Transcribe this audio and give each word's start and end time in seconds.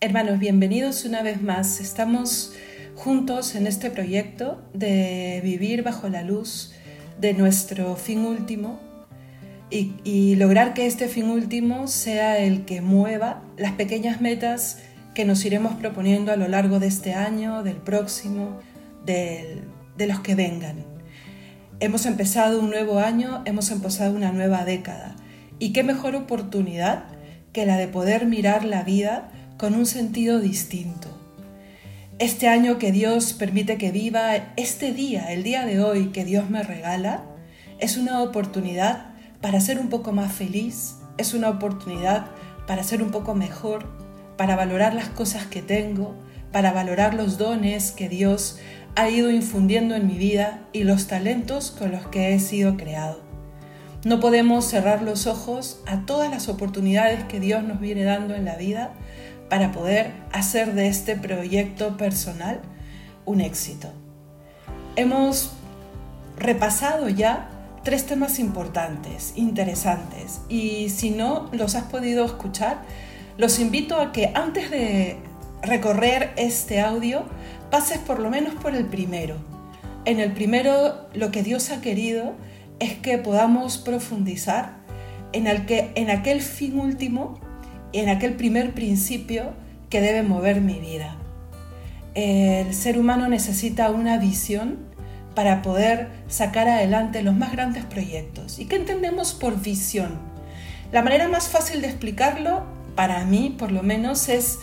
Hermanos, 0.00 0.38
bienvenidos 0.38 1.04
una 1.06 1.22
vez 1.22 1.42
más. 1.42 1.80
Estamos 1.80 2.52
juntos 2.94 3.56
en 3.56 3.66
este 3.66 3.90
proyecto 3.90 4.62
de 4.72 5.40
vivir 5.42 5.82
bajo 5.82 6.08
la 6.08 6.22
luz 6.22 6.72
de 7.20 7.34
nuestro 7.34 7.96
fin 7.96 8.20
último 8.20 8.78
y, 9.70 10.36
lograr 10.36 10.72
que 10.72 10.86
este 10.86 11.08
fin 11.08 11.28
último 11.28 11.88
sea 11.88 12.38
el 12.38 12.64
que 12.64 12.80
mueva 12.80 13.42
las 13.56 13.72
pequeñas 13.72 14.20
metas 14.20 14.78
que 15.16 15.24
nos 15.24 15.44
iremos 15.44 15.74
proponiendo 15.74 16.30
a 16.30 16.36
lo 16.36 16.46
largo 16.46 16.78
de 16.78 16.86
este 16.86 17.14
año, 17.14 17.64
del 17.64 17.78
próximo, 17.78 18.60
de 19.04 19.64
los 19.98 20.20
que 20.20 20.36
vengan. 20.36 20.84
Hemos 21.80 22.06
empezado 22.06 22.60
un 22.60 22.70
nuevo 22.70 23.00
año, 23.00 23.42
hemos 23.46 23.72
empezado 23.72 24.14
una 24.14 24.30
nueva 24.30 24.64
década. 24.64 25.16
¿Y 25.58 25.72
qué 25.72 25.82
mejor 25.82 26.14
oportunidad 26.14 27.06
que 27.52 27.66
la 27.66 27.76
de 27.76 27.88
poder 27.88 28.26
mirar 28.26 28.64
la 28.64 28.84
vida 28.84 29.32
con 29.58 29.74
un 29.74 29.86
sentido 29.86 30.38
distinto. 30.38 31.08
Este 32.20 32.46
año 32.46 32.78
que 32.78 32.92
Dios 32.92 33.32
permite 33.32 33.76
que 33.76 33.90
viva, 33.90 34.36
este 34.56 34.92
día, 34.92 35.32
el 35.32 35.42
día 35.42 35.66
de 35.66 35.82
hoy 35.82 36.06
que 36.06 36.24
Dios 36.24 36.48
me 36.48 36.62
regala, 36.62 37.24
es 37.80 37.96
una 37.96 38.22
oportunidad 38.22 39.14
para 39.40 39.60
ser 39.60 39.80
un 39.80 39.88
poco 39.88 40.12
más 40.12 40.32
feliz, 40.32 40.94
es 41.16 41.34
una 41.34 41.48
oportunidad 41.48 42.26
para 42.68 42.84
ser 42.84 43.02
un 43.02 43.10
poco 43.10 43.34
mejor, 43.34 43.86
para 44.36 44.54
valorar 44.54 44.94
las 44.94 45.08
cosas 45.08 45.46
que 45.46 45.60
tengo, 45.60 46.14
para 46.52 46.72
valorar 46.72 47.14
los 47.14 47.36
dones 47.36 47.90
que 47.90 48.08
Dios 48.08 48.60
ha 48.94 49.10
ido 49.10 49.28
infundiendo 49.28 49.96
en 49.96 50.06
mi 50.06 50.18
vida 50.18 50.60
y 50.72 50.84
los 50.84 51.08
talentos 51.08 51.72
con 51.72 51.90
los 51.90 52.06
que 52.06 52.32
he 52.32 52.38
sido 52.38 52.76
creado. 52.76 53.20
No 54.04 54.20
podemos 54.20 54.64
cerrar 54.64 55.02
los 55.02 55.26
ojos 55.26 55.80
a 55.86 56.06
todas 56.06 56.30
las 56.30 56.48
oportunidades 56.48 57.24
que 57.24 57.40
Dios 57.40 57.64
nos 57.64 57.80
viene 57.80 58.04
dando 58.04 58.36
en 58.36 58.44
la 58.44 58.54
vida 58.54 58.92
para 59.48 59.72
poder 59.72 60.12
hacer 60.32 60.74
de 60.74 60.88
este 60.88 61.16
proyecto 61.16 61.96
personal 61.96 62.60
un 63.24 63.40
éxito. 63.40 63.92
Hemos 64.96 65.52
repasado 66.36 67.08
ya 67.08 67.50
tres 67.82 68.06
temas 68.06 68.38
importantes, 68.38 69.32
interesantes, 69.36 70.40
y 70.48 70.90
si 70.90 71.10
no 71.10 71.48
los 71.52 71.74
has 71.74 71.84
podido 71.84 72.24
escuchar, 72.24 72.82
los 73.36 73.58
invito 73.60 74.00
a 74.00 74.12
que 74.12 74.32
antes 74.34 74.70
de 74.70 75.18
recorrer 75.62 76.32
este 76.36 76.80
audio 76.80 77.24
pases 77.70 77.98
por 77.98 78.18
lo 78.18 78.30
menos 78.30 78.54
por 78.54 78.74
el 78.74 78.84
primero. 78.86 79.36
En 80.04 80.20
el 80.20 80.32
primero 80.32 81.08
lo 81.14 81.30
que 81.30 81.42
Dios 81.42 81.70
ha 81.70 81.80
querido 81.80 82.34
es 82.78 82.94
que 82.94 83.18
podamos 83.18 83.78
profundizar 83.78 84.78
en, 85.32 85.46
el 85.46 85.66
que, 85.66 85.92
en 85.94 86.10
aquel 86.10 86.40
fin 86.40 86.78
último 86.78 87.38
en 87.92 88.08
aquel 88.08 88.34
primer 88.34 88.74
principio 88.74 89.52
que 89.90 90.00
debe 90.00 90.22
mover 90.22 90.60
mi 90.60 90.78
vida. 90.78 91.16
El 92.14 92.74
ser 92.74 92.98
humano 92.98 93.28
necesita 93.28 93.90
una 93.90 94.18
visión 94.18 94.78
para 95.34 95.62
poder 95.62 96.08
sacar 96.28 96.68
adelante 96.68 97.22
los 97.22 97.34
más 97.34 97.52
grandes 97.52 97.84
proyectos. 97.84 98.58
¿Y 98.58 98.66
qué 98.66 98.76
entendemos 98.76 99.32
por 99.32 99.60
visión? 99.60 100.18
La 100.92 101.02
manera 101.02 101.28
más 101.28 101.48
fácil 101.48 101.80
de 101.80 101.88
explicarlo, 101.88 102.62
para 102.96 103.24
mí 103.24 103.54
por 103.56 103.70
lo 103.70 103.82
menos, 103.82 104.28
es 104.28 104.58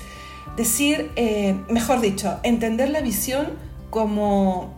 decir, 0.57 1.11
eh, 1.15 1.55
mejor 1.69 2.01
dicho, 2.01 2.39
entender 2.43 2.89
la 2.89 3.01
visión 3.01 3.53
como 3.89 4.73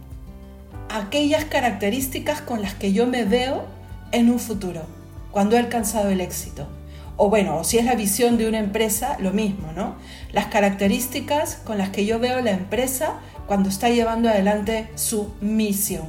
aquellas 0.89 1.45
características 1.45 2.41
con 2.41 2.61
las 2.61 2.75
que 2.75 2.93
yo 2.93 3.07
me 3.07 3.23
veo 3.23 3.65
en 4.11 4.29
un 4.29 4.39
futuro, 4.39 4.83
cuando 5.31 5.55
he 5.55 5.59
alcanzado 5.59 6.09
el 6.09 6.21
éxito 6.21 6.67
o 7.17 7.29
bueno, 7.29 7.63
si 7.63 7.79
es 7.79 7.85
la 7.85 7.95
visión 7.95 8.37
de 8.37 8.47
una 8.47 8.59
empresa, 8.59 9.17
lo 9.19 9.31
mismo, 9.31 9.71
¿no? 9.75 9.95
Las 10.31 10.45
características 10.45 11.55
con 11.55 11.79
las 11.79 11.89
que 11.89 12.05
yo 12.05 12.19
veo 12.19 12.41
la 12.41 12.51
empresa 12.51 13.19
cuando 13.47 13.69
está 13.69 13.89
llevando 13.89 14.29
adelante 14.29 14.87
su 14.93 15.33
misión. 15.41 16.05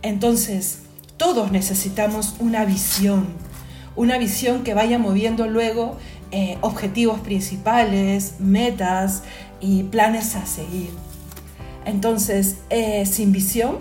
Entonces, 0.00 0.80
todos 1.18 1.52
necesitamos 1.52 2.36
una 2.38 2.64
visión, 2.64 3.26
una 3.96 4.16
visión 4.16 4.64
que 4.64 4.72
vaya 4.72 4.98
moviendo 4.98 5.46
luego 5.46 5.98
eh, 6.30 6.56
objetivos 6.62 7.20
principales, 7.20 8.36
metas 8.38 9.24
y 9.60 9.82
planes 9.84 10.36
a 10.36 10.46
seguir. 10.46 10.90
Entonces, 11.84 12.56
eh, 12.70 13.04
sin 13.04 13.30
visión, 13.30 13.76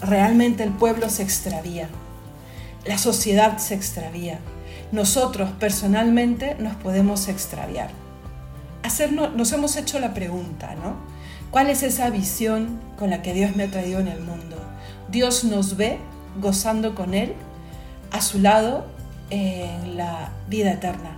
realmente 0.00 0.62
el 0.62 0.70
pueblo 0.70 1.10
se 1.10 1.22
extravía, 1.22 1.88
la 2.86 2.96
sociedad 2.96 3.58
se 3.58 3.74
extravía 3.74 4.40
nosotros 4.92 5.50
personalmente 5.58 6.54
nos 6.58 6.76
podemos 6.76 7.28
extraviar. 7.28 7.90
Hacernos, 8.82 9.34
nos 9.34 9.50
hemos 9.52 9.76
hecho 9.76 9.98
la 9.98 10.12
pregunta, 10.12 10.74
¿no? 10.74 10.96
¿Cuál 11.50 11.70
es 11.70 11.82
esa 11.82 12.10
visión 12.10 12.78
con 12.98 13.10
la 13.10 13.22
que 13.22 13.32
Dios 13.32 13.56
me 13.56 13.64
ha 13.64 13.70
traído 13.70 14.00
en 14.00 14.08
el 14.08 14.20
mundo? 14.20 14.56
Dios 15.10 15.44
nos 15.44 15.76
ve 15.76 15.98
gozando 16.40 16.94
con 16.94 17.14
Él 17.14 17.34
a 18.10 18.20
su 18.20 18.38
lado 18.38 18.86
en 19.30 19.96
la 19.96 20.32
vida 20.48 20.72
eterna. 20.72 21.16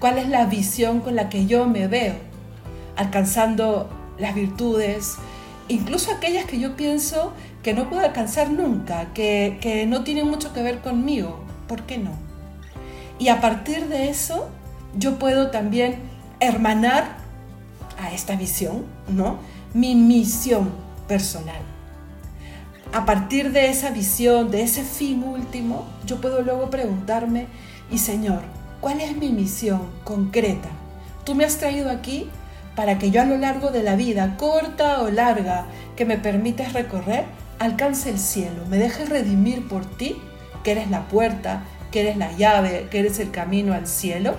¿Cuál 0.00 0.18
es 0.18 0.28
la 0.28 0.46
visión 0.46 1.00
con 1.00 1.14
la 1.14 1.28
que 1.28 1.46
yo 1.46 1.66
me 1.66 1.86
veo 1.86 2.14
alcanzando 2.96 3.88
las 4.18 4.34
virtudes, 4.34 5.14
incluso 5.68 6.12
aquellas 6.12 6.44
que 6.44 6.58
yo 6.58 6.76
pienso 6.76 7.32
que 7.62 7.72
no 7.72 7.88
puedo 7.88 8.02
alcanzar 8.02 8.50
nunca, 8.50 9.12
que, 9.14 9.58
que 9.60 9.86
no 9.86 10.02
tienen 10.02 10.28
mucho 10.28 10.52
que 10.52 10.62
ver 10.62 10.80
conmigo? 10.80 11.44
¿Por 11.68 11.82
qué 11.82 11.98
no? 11.98 12.29
Y 13.20 13.28
a 13.28 13.40
partir 13.42 13.86
de 13.88 14.08
eso, 14.08 14.48
yo 14.98 15.18
puedo 15.18 15.50
también 15.50 15.96
hermanar 16.40 17.18
a 18.02 18.12
esta 18.12 18.34
visión, 18.34 18.86
¿no? 19.08 19.38
Mi 19.74 19.94
misión 19.94 20.70
personal. 21.06 21.60
A 22.94 23.04
partir 23.04 23.52
de 23.52 23.68
esa 23.68 23.90
visión, 23.90 24.50
de 24.50 24.62
ese 24.62 24.82
fin 24.82 25.22
último, 25.22 25.84
yo 26.06 26.18
puedo 26.20 26.40
luego 26.40 26.70
preguntarme, 26.70 27.46
y 27.90 27.98
Señor, 27.98 28.40
¿cuál 28.80 29.02
es 29.02 29.14
mi 29.14 29.28
misión 29.28 29.82
concreta? 30.02 30.70
Tú 31.24 31.34
me 31.34 31.44
has 31.44 31.58
traído 31.58 31.90
aquí 31.90 32.28
para 32.74 32.98
que 32.98 33.10
yo 33.10 33.20
a 33.20 33.26
lo 33.26 33.36
largo 33.36 33.68
de 33.68 33.82
la 33.82 33.96
vida, 33.96 34.38
corta 34.38 35.02
o 35.02 35.10
larga, 35.10 35.66
que 35.94 36.06
me 36.06 36.16
permites 36.16 36.72
recorrer, 36.72 37.26
alcance 37.58 38.08
el 38.08 38.18
cielo, 38.18 38.64
me 38.70 38.78
deje 38.78 39.04
redimir 39.04 39.68
por 39.68 39.84
ti, 39.84 40.16
que 40.64 40.72
eres 40.72 40.90
la 40.90 41.06
puerta, 41.06 41.64
que 41.90 42.00
eres 42.00 42.16
la 42.16 42.32
llave, 42.32 42.88
que 42.90 43.00
eres 43.00 43.18
el 43.18 43.30
camino 43.30 43.74
al 43.74 43.86
cielo 43.86 44.34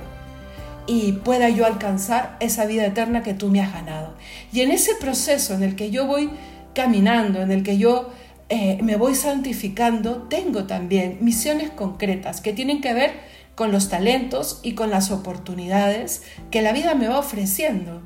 y 0.88 1.14
pueda 1.14 1.50
yo 1.50 1.66
alcanzar 1.66 2.38
esa 2.40 2.66
vida 2.66 2.86
eterna 2.86 3.24
que 3.24 3.34
tú 3.34 3.50
me 3.50 3.62
has 3.62 3.74
ganado. 3.74 4.16
Y 4.52 4.62
en 4.62 4.72
ese 4.72 4.96
proceso 4.96 5.54
en 5.54 5.64
el 5.64 5.76
que 5.76 5.92
yo 5.92 6.06
voy 6.06 6.30
caminando, 6.74 7.42
en 7.42 7.52
el 7.52 7.64
que 7.64 7.78
yo 7.78 8.10
eh, 8.50 8.80
me 8.82 8.96
voy 8.96 9.16
santificando, 9.16 10.24
tengo 10.24 10.66
también 10.66 11.20
misiones 11.22 11.70
concretas 11.70 12.42
que 12.42 12.54
tienen 12.54 12.82
que 12.82 12.94
ver 12.94 13.12
con 13.56 13.72
los 13.72 13.90
talentos 13.90 14.60
y 14.64 14.74
con 14.74 14.90
las 14.90 15.12
oportunidades 15.12 16.24
que 16.50 16.62
la 16.62 16.72
vida 16.74 16.96
me 16.96 17.08
va 17.08 17.20
ofreciendo. 17.20 18.02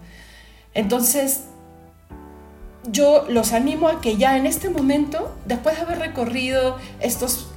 Entonces, 0.74 1.46
yo 2.92 3.26
los 3.30 3.54
animo 3.54 3.88
a 3.88 4.02
que 4.02 4.18
ya 4.18 4.38
en 4.38 4.46
este 4.46 4.70
momento, 4.70 5.36
después 5.46 5.76
de 5.76 5.82
haber 5.84 6.00
recorrido 6.00 6.78
estos 7.00 7.48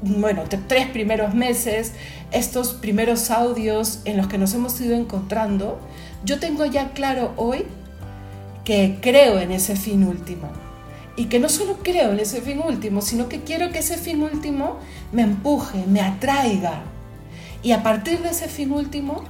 bueno, 0.00 0.44
tres 0.68 0.86
primeros 0.88 1.34
meses, 1.34 1.92
estos 2.30 2.74
primeros 2.74 3.30
audios 3.30 4.00
en 4.04 4.16
los 4.16 4.28
que 4.28 4.38
nos 4.38 4.54
hemos 4.54 4.80
ido 4.80 4.94
encontrando, 4.94 5.80
yo 6.24 6.38
tengo 6.38 6.64
ya 6.64 6.92
claro 6.92 7.32
hoy 7.36 7.64
que 8.64 8.98
creo 9.00 9.40
en 9.40 9.50
ese 9.50 9.76
fin 9.76 10.04
último. 10.04 10.48
Y 11.16 11.24
que 11.24 11.40
no 11.40 11.48
solo 11.48 11.78
creo 11.82 12.12
en 12.12 12.20
ese 12.20 12.40
fin 12.40 12.60
último, 12.64 13.02
sino 13.02 13.28
que 13.28 13.40
quiero 13.40 13.72
que 13.72 13.80
ese 13.80 13.96
fin 13.96 14.22
último 14.22 14.78
me 15.10 15.22
empuje, 15.22 15.84
me 15.88 16.00
atraiga. 16.00 16.82
Y 17.62 17.72
a 17.72 17.82
partir 17.82 18.20
de 18.20 18.30
ese 18.30 18.46
fin 18.46 18.70
último 18.70 19.24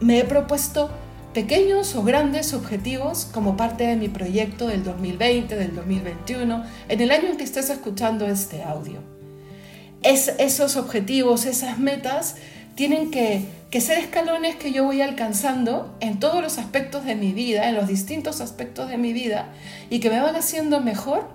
me 0.00 0.20
he 0.20 0.24
propuesto 0.24 0.90
pequeños 1.34 1.96
o 1.96 2.04
grandes 2.04 2.54
objetivos 2.54 3.24
como 3.32 3.56
parte 3.56 3.86
de 3.86 3.96
mi 3.96 4.08
proyecto 4.08 4.68
del 4.68 4.84
2020, 4.84 5.56
del 5.56 5.74
2021, 5.74 6.64
en 6.88 7.00
el 7.00 7.10
año 7.10 7.30
en 7.30 7.36
que 7.36 7.44
estés 7.44 7.70
escuchando 7.70 8.26
este 8.26 8.62
audio 8.62 9.00
esos 10.02 10.76
objetivos, 10.76 11.46
esas 11.46 11.78
metas, 11.78 12.36
tienen 12.74 13.10
que, 13.10 13.44
ser 13.80 13.98
escalones 13.98 14.56
que 14.56 14.72
yo 14.72 14.84
voy 14.84 15.00
alcanzando 15.00 15.96
en 16.00 16.18
todos 16.18 16.42
los 16.42 16.58
aspectos 16.58 17.04
de 17.04 17.14
mi 17.14 17.32
vida, 17.32 17.68
en 17.68 17.74
los 17.74 17.88
distintos 17.88 18.40
aspectos 18.40 18.88
de 18.88 18.98
mi 18.98 19.12
vida, 19.12 19.48
y 19.90 20.00
que 20.00 20.10
me 20.10 20.20
van 20.20 20.36
haciendo 20.36 20.80
mejor 20.80 21.28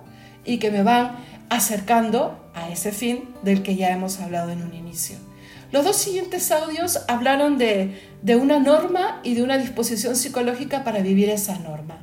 y 0.44 0.58
que 0.58 0.70
me 0.70 0.82
van 0.82 1.16
acercando 1.48 2.50
a 2.54 2.70
ese 2.70 2.92
fin 2.92 3.24
del 3.42 3.62
que 3.62 3.76
ya 3.76 3.90
hemos 3.90 4.20
hablado 4.20 4.50
en 4.50 4.62
un 4.62 4.74
inicio. 4.74 5.16
Los 5.72 5.84
dos 5.84 5.96
siguientes 5.96 6.50
audios 6.50 7.00
hablaron 7.08 7.58
de, 7.58 7.98
una 8.40 8.58
norma 8.58 9.20
y 9.22 9.34
de 9.34 9.42
una 9.42 9.58
disposición 9.58 10.16
psicológica 10.16 10.84
para 10.84 11.00
vivir 11.00 11.28
esa 11.28 11.58
norma. 11.58 11.98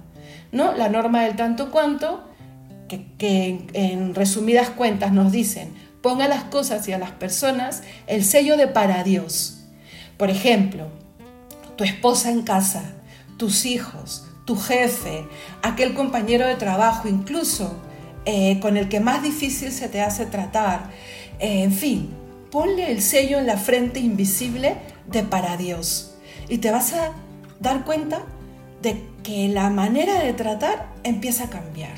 ¿no? 0.52 0.74
La 0.74 0.90
norma 0.90 1.24
del 1.24 1.36
tanto 1.36 1.72
cuanto, 1.72 2.24
que 3.18 3.66
en 3.74 4.14
resumidas 4.14 4.70
cuentas 4.70 5.12
nos 5.12 5.32
dicen, 5.32 5.74
ponga 6.06 6.26
a 6.26 6.28
las 6.28 6.44
cosas 6.44 6.88
y 6.88 6.94
a 6.94 7.00
las 7.00 7.10
personas 7.10 7.82
el 8.06 8.24
sello 8.24 8.58
de 8.58 8.68
para 8.68 9.04
Dios. 9.04 9.64
Por 10.18 10.30
ejemplo, 10.30 10.86
tu 11.78 11.84
esposa 11.84 12.30
en 12.30 12.44
casa, 12.44 12.84
tus 13.38 13.66
hijos, 13.66 14.28
tu 14.46 14.56
jefe, 14.56 15.26
aquel 15.64 15.96
compañero 15.96 16.46
de 16.46 16.58
trabajo, 16.58 17.08
incluso 17.08 17.80
eh, 18.26 18.60
con 18.60 18.78
el 18.78 18.88
que 18.88 19.00
más 19.00 19.24
difícil 19.24 19.72
se 19.72 19.90
te 19.90 20.04
hace 20.04 20.28
tratar. 20.28 20.92
Eh, 21.40 21.64
en 21.64 21.74
fin, 21.74 22.12
ponle 22.52 22.92
el 22.92 23.02
sello 23.02 23.40
en 23.40 23.48
la 23.48 23.58
frente 23.58 24.00
invisible 24.00 24.76
de 25.08 25.24
para 25.24 25.58
Dios 25.58 26.18
y 26.48 26.60
te 26.60 26.70
vas 26.70 26.94
a 26.94 27.14
dar 27.60 27.84
cuenta 27.84 28.22
de 28.84 29.02
que 29.24 29.48
la 29.48 29.72
manera 29.72 30.20
de 30.20 30.34
tratar 30.34 30.86
empieza 31.04 31.46
a 31.46 31.50
cambiar. 31.50 31.96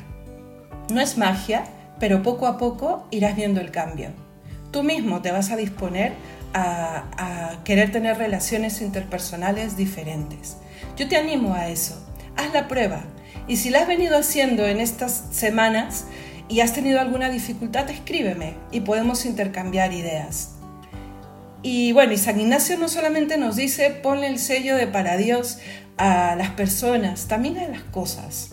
No 0.90 0.98
es 0.98 1.18
magia, 1.18 1.64
pero 2.00 2.22
poco 2.22 2.46
a 2.46 2.58
poco 2.58 3.06
irás 3.10 3.36
viendo 3.36 3.60
el 3.60 3.70
cambio. 3.70 4.10
Tú 4.70 4.82
mismo 4.82 5.22
te 5.22 5.32
vas 5.32 5.50
a 5.50 5.56
disponer 5.56 6.12
a, 6.54 7.04
a 7.16 7.64
querer 7.64 7.92
tener 7.92 8.18
relaciones 8.18 8.80
interpersonales 8.80 9.76
diferentes. 9.76 10.56
Yo 10.96 11.08
te 11.08 11.16
animo 11.16 11.54
a 11.54 11.68
eso. 11.68 12.06
Haz 12.36 12.52
la 12.52 12.68
prueba. 12.68 13.04
Y 13.46 13.56
si 13.56 13.70
la 13.70 13.80
has 13.80 13.88
venido 13.88 14.18
haciendo 14.18 14.66
en 14.66 14.80
estas 14.80 15.24
semanas 15.30 16.06
y 16.48 16.60
has 16.60 16.72
tenido 16.72 17.00
alguna 17.00 17.30
dificultad, 17.30 17.88
escríbeme 17.90 18.54
y 18.70 18.80
podemos 18.80 19.24
intercambiar 19.24 19.92
ideas. 19.92 20.54
Y 21.62 21.92
bueno, 21.92 22.12
y 22.12 22.18
San 22.18 22.38
Ignacio 22.38 22.78
no 22.78 22.88
solamente 22.88 23.36
nos 23.36 23.56
dice 23.56 23.90
ponle 23.90 24.28
el 24.28 24.38
sello 24.38 24.76
de 24.76 24.86
para 24.86 25.16
Dios 25.16 25.58
a 25.96 26.36
las 26.36 26.50
personas, 26.50 27.26
también 27.26 27.58
a 27.58 27.68
las 27.68 27.82
cosas, 27.82 28.50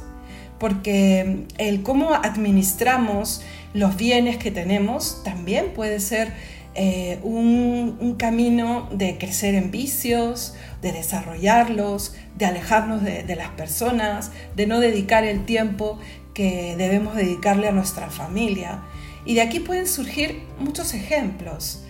porque 0.60 1.46
el 1.58 1.84
cómo 1.84 2.14
administramos 2.14 3.42
los 3.74 3.98
bienes 3.98 4.38
que 4.38 4.52
tenemos 4.52 5.22
también 5.24 5.74
puede 5.74 6.00
ser 6.00 6.32
eh, 6.78 7.20
un, 7.24 8.16
camino 8.18 8.90
de 8.92 9.18
crecer 9.18 9.56
en 9.56 9.72
vicios, 9.72 10.56
de 10.82 10.92
desarrollarlos, 10.92 12.16
de 12.38 12.46
alejarnos 12.46 13.04
de, 13.04 13.36
las 13.36 13.50
personas, 13.50 14.32
de 14.56 14.68
no 14.68 14.80
dedicar 14.80 15.24
el 15.26 15.46
tiempo 15.46 16.00
que 16.34 16.76
debemos 16.78 17.16
dedicarle 17.16 17.68
a 17.68 17.72
nuestra 17.72 18.10
familia. 18.10 18.82
Y 19.26 19.36
de 19.36 19.42
aquí 19.42 19.60
pueden 19.60 19.88
surgir 19.88 20.44
muchos 20.60 20.94
ejemplos. 20.94 21.84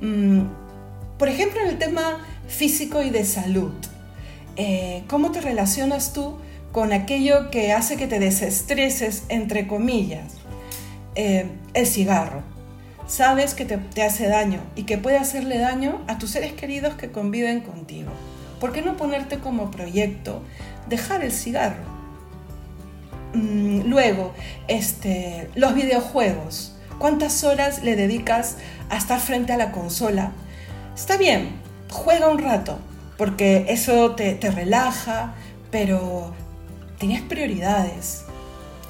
Mm, 0.00 0.42
por 1.18 1.28
ejemplo, 1.28 1.60
en 1.60 1.68
el 1.68 1.78
tema 1.78 2.26
físico 2.48 3.02
y 3.02 3.10
de 3.10 3.24
salud, 3.24 3.72
eh, 4.56 5.04
¿cómo 5.08 5.30
te 5.30 5.40
relacionas 5.40 6.12
tú 6.12 6.36
con 6.72 6.92
aquello 6.92 7.50
que 7.50 7.72
hace 7.72 7.96
que 7.96 8.06
te 8.06 8.18
desestreses, 8.18 9.24
entre 9.28 9.66
comillas? 9.66 10.34
Eh, 11.14 11.46
el 11.74 11.86
cigarro. 11.86 12.42
Sabes 13.06 13.54
que 13.54 13.64
te, 13.64 13.76
te 13.76 14.02
hace 14.02 14.26
daño 14.28 14.60
y 14.74 14.84
que 14.84 14.98
puede 14.98 15.18
hacerle 15.18 15.58
daño 15.58 16.00
a 16.08 16.18
tus 16.18 16.30
seres 16.30 16.52
queridos 16.54 16.94
que 16.94 17.10
conviven 17.10 17.60
contigo. 17.60 18.10
¿Por 18.58 18.72
qué 18.72 18.80
no 18.80 18.96
ponerte 18.96 19.38
como 19.38 19.70
proyecto 19.70 20.42
dejar 20.88 21.22
el 21.22 21.32
cigarro? 21.32 21.84
Mm, 23.34 23.82
luego, 23.88 24.32
este, 24.68 25.50
los 25.54 25.74
videojuegos. 25.74 26.76
¿Cuántas 26.98 27.44
horas 27.44 27.82
le 27.82 27.96
dedicas 27.96 28.56
a 28.88 28.96
estar 28.96 29.18
frente 29.18 29.52
a 29.52 29.56
la 29.56 29.72
consola 29.72 30.32
Está 30.94 31.16
bien, 31.16 31.48
juega 31.90 32.28
un 32.28 32.38
rato, 32.38 32.78
porque 33.16 33.64
eso 33.70 34.14
te, 34.14 34.38
relaja, 34.50 35.34
pero 35.70 36.34
tienes 37.02 37.22
prioridades. 37.22 38.22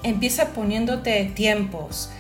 Empieza 0.03 0.49
poniéndote 0.49 1.33
tiempos. 1.35 2.11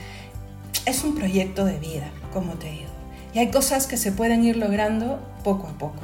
Es 0.86 1.04
un 1.04 1.14
proyecto 1.14 1.66
de 1.66 1.78
vida, 1.78 2.10
como 2.32 2.54
te 2.54 2.70
digo. 2.70 2.88
Y 3.34 3.40
hay 3.40 3.50
cosas 3.50 3.86
que 3.86 3.98
se 3.98 4.10
pueden 4.10 4.42
ir 4.42 4.56
logrando 4.56 5.20
poco 5.44 5.66
a 5.66 5.72
poco. 5.72 6.00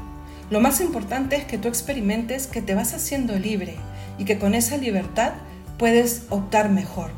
Lo 0.50 0.60
más 0.60 0.82
importante 0.82 1.36
es 1.36 1.44
que 1.46 1.56
tú 1.56 1.68
experimentes 1.68 2.46
que 2.46 2.60
te 2.60 2.74
vas 2.74 2.92
haciendo 2.92 3.38
libre 3.38 3.76
y 4.18 4.26
que 4.26 4.38
con 4.38 4.54
esa 4.54 4.76
libertad 4.76 5.32
puedes 5.78 6.24
optar 6.28 6.68
mejor. 6.68 7.10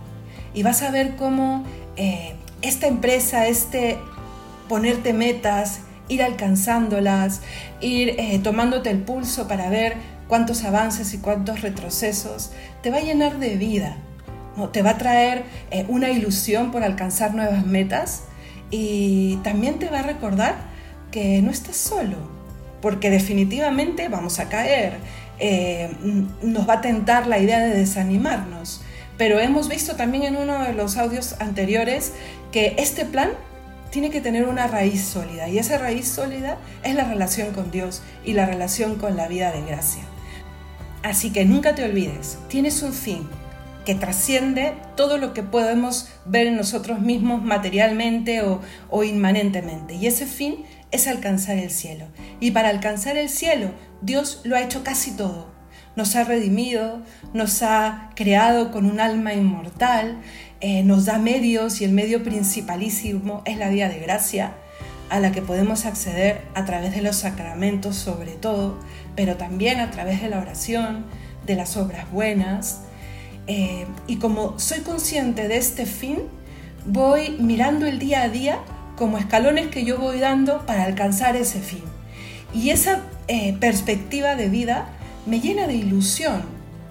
Y 0.55 0.63
vas 0.63 0.83
a 0.83 0.93
ver 0.93 1.17
cómo 1.17 1.65
eh, 1.97 2.37
esta 2.63 2.87
empresa, 2.87 3.49
este 3.49 3.99
ponerte 4.69 5.13
metas, 5.13 5.81
ir 6.07 6.23
alcanzándolas, 6.23 7.41
ir 7.81 8.11
eh, 8.11 8.39
tomándote 8.41 8.91
el 8.91 8.99
pulso 8.99 9.49
para 9.49 9.69
ver 9.71 10.20
cuántos 10.31 10.63
avances 10.63 11.13
y 11.13 11.19
cuántos 11.19 11.61
retrocesos, 11.61 12.53
te 12.83 12.93
va 12.93 12.99
a 12.99 13.01
llenar 13.01 13.41
de 13.41 13.57
vida, 13.57 13.97
¿no? 14.57 14.69
te 14.69 14.81
va 14.81 14.91
a 14.91 14.97
traer 14.97 15.43
eh, 15.73 15.85
una 15.89 16.09
ilusión 16.09 16.71
por 16.71 16.85
alcanzar 16.85 17.35
nuevas 17.35 17.67
metas 17.67 18.23
y 18.71 19.41
también 19.43 19.81
te 19.81 19.91
va 19.91 19.99
a 19.99 20.03
recordar 20.03 20.55
que 21.11 21.43
no 21.43 21.51
estás 21.51 21.77
solo, 21.77 22.17
porque 22.81 23.11
definitivamente 23.11 24.09
vamos 24.09 24.39
a 24.39 24.49
caer, 24.49 24.99
eh, 25.41 25.91
nos 26.43 26.69
va 26.69 26.75
a 26.75 26.81
tentar 26.81 27.27
la 27.27 27.41
idea 27.41 27.59
de 27.59 27.75
desanimarnos, 27.75 28.83
pero 29.19 29.41
hemos 29.41 29.69
visto 29.69 29.97
también 29.97 30.23
en 30.23 30.37
uno 30.37 30.63
de 30.63 30.75
los 30.75 30.97
audios 30.97 31.35
anteriores 31.41 32.13
que 32.53 32.77
este 32.79 33.05
plan 33.05 33.31
tiene 33.91 34.11
que 34.11 34.21
tener 34.21 34.47
una 34.47 34.69
raíz 34.69 35.03
sólida 35.03 35.49
y 35.49 35.59
esa 35.59 35.77
raíz 35.77 36.07
sólida 36.07 36.57
es 36.85 36.95
la 36.95 37.03
relación 37.03 37.53
con 37.53 37.73
Dios 37.73 38.03
y 38.25 38.35
la 38.35 38.47
relación 38.47 38.95
con 38.95 39.17
la 39.17 39.27
vida 39.27 39.51
de 39.51 39.63
gracia. 39.63 40.05
Así 41.03 41.31
que 41.31 41.45
nunca 41.45 41.75
te 41.75 41.85
olvides, 41.85 42.39
tienes 42.49 42.83
un 42.83 42.93
fin 42.93 43.29
que 43.85 43.95
trasciende 43.95 44.75
todo 44.97 45.17
lo 45.17 45.33
que 45.33 45.43
podemos 45.43 46.09
ver 46.27 46.47
en 46.47 46.57
nosotros 46.57 47.01
mismos 47.01 47.43
materialmente 47.43 48.43
o, 48.43 49.03
inmanentemente 49.03 49.95
y 49.95 50.07
ese 50.07 50.27
fin 50.27 50.65
es 50.91 51.09
alcanzar 51.09 51.57
el 51.57 51.71
cielo. 51.71 52.07
Y 52.41 52.51
para 52.51 52.69
alcanzar 52.69 53.17
el 53.17 53.31
cielo, 53.31 53.71
Dios 54.03 54.43
lo 54.45 54.57
ha 54.57 54.63
hecho 54.63 54.85
casi 54.85 55.13
todo 55.13 55.61
nos 55.97 56.15
ha 56.17 56.25
redimido, 56.25 57.03
nos 57.35 57.63
ha 57.63 58.11
creado 58.15 58.71
con 58.71 58.87
un 58.87 59.01
alma 59.01 59.35
inmortal, 59.35 60.21
eh, 60.61 60.83
nos 60.83 61.05
da 61.05 61.19
medios 61.19 61.81
y 61.81 61.85
el 61.85 61.93
medio 61.93 62.23
principalísimo 62.23 63.43
es 63.45 63.59
la 63.59 63.69
vía 63.69 63.89
de 63.89 63.99
gracia 63.99 64.55
a 65.11 65.19
la 65.19 65.33
que 65.33 65.43
podemos 65.43 65.87
acceder 65.87 66.43
a 66.55 66.65
través 66.65 66.95
de 66.95 67.03
los 67.03 67.17
sacramentos 67.17 67.97
sobre 67.97 68.33
todo, 68.33 68.79
pero 69.21 69.37
también 69.37 69.81
a 69.81 69.91
través 69.91 70.23
de 70.23 70.31
la 70.31 70.39
oración, 70.39 71.05
de 71.45 71.55
las 71.55 71.77
obras 71.77 72.11
buenas. 72.11 72.81
Eh, 73.49 73.85
y 74.07 74.17
como 74.17 74.59
soy 74.59 74.79
consciente 74.79 75.47
de 75.47 75.59
este 75.59 75.85
fin, 75.85 76.21
voy 76.87 77.37
mirando 77.39 77.85
el 77.85 77.99
día 77.99 78.23
a 78.23 78.31
día 78.31 78.61
como 78.97 79.19
escalones 79.19 79.67
que 79.67 79.85
yo 79.85 79.99
voy 79.99 80.21
dando 80.21 80.65
para 80.65 80.85
alcanzar 80.85 81.37
ese 81.37 81.61
fin. 81.61 81.83
Y 82.55 82.71
esa 82.71 83.03
eh, 83.29 83.55
perspectiva 83.61 84.37
de 84.37 84.49
vida 84.49 84.89
me 85.27 85.39
llena 85.39 85.67
de 85.67 85.75
ilusión, 85.75 86.41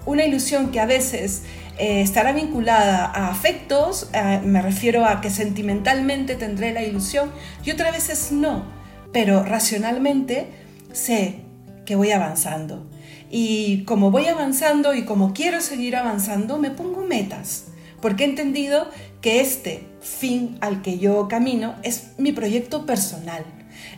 una 0.06 0.24
ilusión 0.24 0.70
que 0.70 0.78
a 0.78 0.86
veces 0.86 1.42
eh, 1.78 2.00
estará 2.00 2.30
vinculada 2.30 3.06
a 3.06 3.28
afectos, 3.28 4.08
me 4.44 4.62
refiero 4.62 5.04
a 5.04 5.20
que 5.20 5.30
sentimentalmente 5.30 6.36
tendré 6.36 6.72
la 6.72 6.84
ilusión, 6.84 7.32
y 7.64 7.72
otras 7.72 7.92
veces 7.92 8.30
no, 8.30 8.66
pero 9.12 9.42
racionalmente 9.42 10.46
sé 10.92 11.49
que 11.90 11.96
voy 11.96 12.12
avanzando. 12.12 12.86
Y 13.32 13.82
como 13.82 14.12
voy 14.12 14.26
avanzando 14.26 14.94
y 14.94 15.04
como 15.04 15.32
quiero 15.32 15.60
seguir 15.60 15.96
avanzando, 15.96 16.56
me 16.56 16.70
pongo 16.70 17.02
metas, 17.02 17.64
porque 18.00 18.22
he 18.22 18.28
entendido 18.28 18.88
que 19.20 19.40
este 19.40 19.88
fin 20.00 20.56
al 20.60 20.82
que 20.82 21.00
yo 21.00 21.26
camino 21.26 21.74
es 21.82 22.12
mi 22.16 22.30
proyecto 22.30 22.86
personal, 22.86 23.44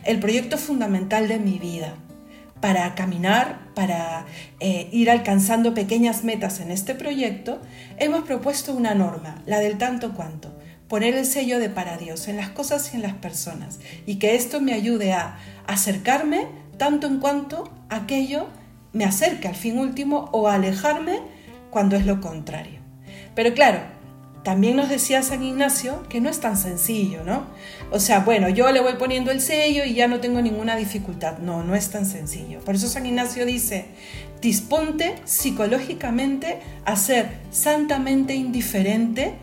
el 0.05 0.19
proyecto 0.19 0.57
fundamental 0.57 1.27
de 1.27 1.37
mi 1.37 1.59
vida 1.59 1.93
para 2.61 2.95
caminar, 2.95 3.59
para 3.75 4.25
eh, 4.59 4.89
ir 4.91 5.11
alcanzando 5.11 5.75
pequeñas 5.75 6.23
metas 6.23 6.61
en 6.61 6.71
este 6.71 6.95
proyecto, 6.95 7.61
hemos 7.99 8.23
propuesto 8.23 8.73
una 8.73 8.95
norma, 8.95 9.43
la 9.45 9.59
del 9.59 9.77
tanto 9.77 10.15
cuanto, 10.15 10.51
poner 10.87 11.13
el 11.13 11.27
sello 11.27 11.59
de 11.59 11.69
para 11.69 11.97
Dios 11.97 12.27
en 12.27 12.37
las 12.37 12.49
cosas 12.49 12.91
y 12.91 12.95
en 12.95 13.03
las 13.03 13.13
personas, 13.13 13.79
y 14.07 14.15
que 14.15 14.33
esto 14.33 14.61
me 14.61 14.73
ayude 14.73 15.13
a 15.13 15.37
acercarme 15.67 16.47
tanto 16.77 17.07
en 17.07 17.19
cuanto 17.19 17.69
aquello 17.95 18.47
me 18.91 19.05
acerque 19.05 19.47
al 19.47 19.55
fin 19.55 19.79
último 19.79 20.29
o 20.31 20.47
alejarme 20.47 21.19
cuando 21.69 21.95
es 21.95 22.05
lo 22.05 22.21
contrario. 22.21 22.79
Pero 23.35 23.53
claro, 23.53 23.79
también 24.43 24.75
nos 24.75 24.89
decía 24.89 25.23
San 25.23 25.41
Ignacio 25.41 26.03
que 26.09 26.21
no 26.21 26.29
es 26.29 26.39
tan 26.39 26.57
sencillo, 26.57 27.23
¿no? 27.23 27.45
O 27.91 27.99
sea, 27.99 28.19
bueno, 28.19 28.49
yo 28.49 28.71
le 28.71 28.81
voy 28.81 28.93
poniendo 28.93 29.31
el 29.31 29.41
sello 29.41 29.85
y 29.85 29.93
ya 29.93 30.07
no 30.07 30.19
tengo 30.19 30.41
ninguna 30.41 30.75
dificultad. 30.75 31.37
No, 31.37 31.63
no 31.63 31.75
es 31.75 31.89
tan 31.89 32.05
sencillo. 32.05 32.59
Por 32.59 32.75
eso 32.75 32.87
San 32.87 33.05
Ignacio 33.05 33.45
dice, 33.45 33.85
disponte 34.41 35.15
psicológicamente 35.23 36.59
a 36.85 36.95
ser 36.97 37.29
santamente 37.51 38.35
indiferente 38.35 39.35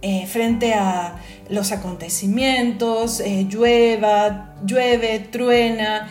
eh, 0.00 0.26
frente 0.26 0.74
a 0.74 1.16
los 1.50 1.72
acontecimientos, 1.72 3.20
eh, 3.20 3.46
llueva, 3.50 4.54
llueve, 4.64 5.18
truena, 5.18 6.08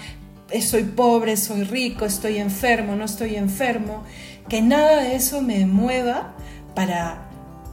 soy 0.61 0.83
pobre, 0.83 1.37
soy 1.37 1.63
rico, 1.63 2.05
estoy 2.05 2.37
enfermo, 2.37 2.95
no 2.95 3.05
estoy 3.05 3.35
enfermo, 3.35 4.03
que 4.49 4.61
nada 4.61 5.01
de 5.01 5.15
eso 5.15 5.41
me 5.41 5.65
mueva 5.65 6.35
para 6.73 7.27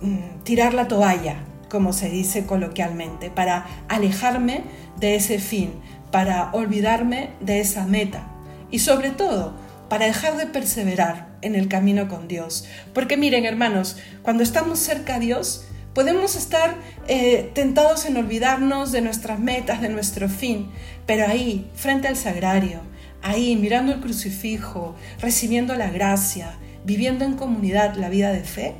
Mm, 0.04 0.44
tirar 0.44 0.74
la 0.74 0.86
toalla, 0.86 1.36
como 1.70 1.94
se 1.94 2.10
dice 2.10 2.44
coloquialmente, 2.44 3.30
para 3.30 3.66
alejarme 3.88 4.64
de 5.00 5.14
ese 5.14 5.38
fin, 5.38 5.72
para 6.10 6.50
olvidarme 6.52 7.30
de 7.40 7.60
esa 7.60 7.86
meta 7.86 8.26
y 8.70 8.80
sobre 8.80 9.10
todo 9.10 9.54
para 9.88 10.04
dejar 10.04 10.36
de 10.36 10.46
perseverar 10.46 11.28
en 11.40 11.54
el 11.54 11.68
camino 11.68 12.06
con 12.06 12.28
Dios. 12.28 12.66
Porque 12.92 13.16
miren 13.16 13.46
hermanos, 13.46 13.96
cuando 14.20 14.42
estamos 14.42 14.78
cerca 14.78 15.14
a 15.14 15.20
Dios, 15.20 15.64
podemos 15.94 16.34
estar 16.34 16.74
eh, 17.06 17.50
tentados 17.54 18.04
en 18.04 18.16
olvidarnos 18.16 18.92
de 18.92 19.00
nuestras 19.00 19.38
metas, 19.38 19.80
de 19.80 19.88
nuestro 19.88 20.28
fin, 20.28 20.70
pero 21.06 21.26
ahí, 21.26 21.70
frente 21.74 22.08
al 22.08 22.16
sagrario, 22.16 22.80
ahí 23.22 23.56
mirando 23.56 23.92
el 23.92 24.00
crucifijo, 24.00 24.96
recibiendo 25.20 25.74
la 25.76 25.90
gracia, 25.90 26.54
viviendo 26.84 27.24
en 27.24 27.34
comunidad 27.34 27.94
la 27.94 28.10
vida 28.10 28.32
de 28.32 28.42
fe, 28.42 28.74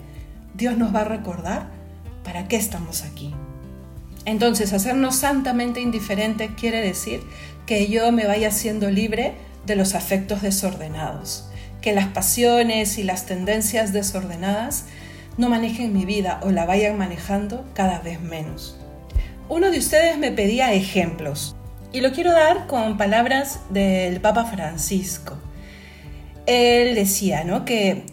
Dios 0.55 0.77
nos 0.77 0.95
va 0.95 1.01
a 1.01 1.05
recordar 1.05 1.69
para 2.25 2.49
qué 2.49 2.57
estamos 2.57 3.03
aquí. 3.03 3.33
Entonces, 4.27 4.73
hacernos 4.73 5.17
santamente 5.17 5.81
indiferentes 5.81 6.51
quiere 6.59 6.81
decir 6.81 7.21
que 7.67 7.89
yo 7.89 8.11
me 8.13 8.27
vaya 8.27 8.51
siendo 8.51 8.91
libre 8.91 9.35
de 9.67 9.77
los 9.77 9.95
afectos 9.95 10.43
desordenados, 10.43 11.49
que 11.81 11.93
las 11.93 12.09
pasiones 12.09 12.99
y 12.99 13.03
las 13.03 13.27
tendencias 13.27 13.93
desordenadas 13.93 14.87
no 15.37 15.49
manejen 15.49 15.93
mi 15.93 16.05
vida 16.05 16.41
o 16.43 16.51
la 16.51 16.67
vayan 16.67 16.97
manejando 16.97 17.65
cada 17.75 18.01
vez 18.01 18.21
menos. 18.21 18.79
Uno 19.49 19.71
de 19.71 19.79
ustedes 19.79 20.17
me 20.19 20.33
pedía 20.33 20.73
ejemplos 20.73 21.55
y 21.93 22.01
lo 22.01 22.13
quiero 22.13 22.33
dar 22.33 22.67
con 22.67 22.97
palabras 22.97 23.61
del 23.71 24.21
Papa 24.21 24.45
Francisco. 24.47 25.37
Él 26.47 26.95
decía 26.95 27.45
¿no? 27.45 27.65
que 27.65 28.05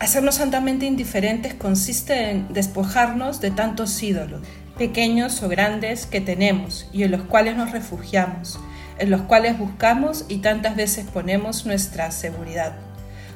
hacernos 0.00 0.36
santamente 0.36 0.86
indiferentes 0.86 1.54
consiste 1.54 2.30
en 2.30 2.52
despojarnos 2.52 3.40
de 3.40 3.50
tantos 3.50 4.02
ídolos, 4.02 4.42
pequeños 4.76 5.42
o 5.42 5.48
grandes, 5.48 6.06
que 6.06 6.20
tenemos 6.20 6.88
y 6.92 7.02
en 7.04 7.12
los 7.12 7.22
cuales 7.22 7.56
nos 7.56 7.72
refugiamos, 7.72 8.58
en 8.98 9.10
los 9.10 9.22
cuales 9.22 9.58
buscamos 9.58 10.24
y 10.28 10.38
tantas 10.38 10.76
veces 10.76 11.06
ponemos 11.06 11.66
nuestra 11.66 12.10
seguridad. 12.10 12.76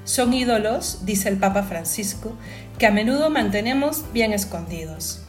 Son 0.04 0.32
ídolos, 0.32 1.00
dice 1.04 1.28
el 1.28 1.36
Papa 1.36 1.62
Francisco, 1.62 2.34
que 2.78 2.86
a 2.86 2.90
menudo 2.90 3.30
mantenemos 3.30 4.04
bien 4.12 4.32
escondidos. 4.32 5.22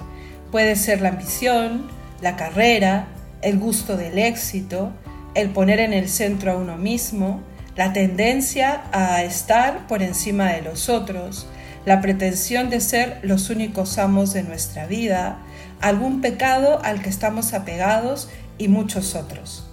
Puede 0.51 0.75
ser 0.75 1.01
la 1.01 1.10
ambición, 1.10 1.90
la 2.22 2.36
carrera, 2.36 3.08
el 3.42 3.60
gusto 3.60 3.98
del 3.98 4.18
éxito, 4.18 4.92
el 5.36 5.50
poner 5.50 5.80
en 5.80 5.94
el 5.94 6.10
centro 6.10 6.51
a 6.51 6.58
uno 6.58 6.78
mismo, 6.78 7.42
la 7.75 7.94
tendencia 7.94 8.84
a 8.92 9.24
estar 9.24 9.88
por 9.88 10.04
encima 10.04 10.51
de 10.51 10.62
los 10.62 10.90
otros, 10.90 11.48
la 11.86 12.01
pretensión 12.01 12.70
de 12.70 12.82
ser 12.82 13.20
los 13.24 13.50
únicos 13.50 13.98
amos 13.98 14.34
de 14.34 14.44
nuestra 14.44 14.86
vida, 14.86 15.40
algún 15.80 16.22
pecado 16.22 16.80
al 16.84 17.01
que 17.01 17.10
estamos 17.10 17.54
apegados 17.54 18.30
y 18.58 18.68
muchos 18.68 19.16
otros. 19.16 19.71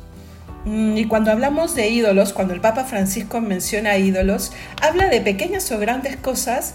Mm, 0.64 0.96
y 0.96 1.04
cuando 1.06 1.30
hablamos 1.30 1.74
de 1.74 1.88
ídolos, 1.88 2.32
cuando 2.32 2.54
el 2.54 2.60
Papa 2.60 2.84
Francisco 2.84 3.40
menciona 3.40 3.96
ídolos, 3.96 4.52
habla 4.82 5.08
de 5.08 5.20
pequeñas 5.20 5.70
o 5.72 5.78
grandes 5.78 6.16
cosas, 6.16 6.74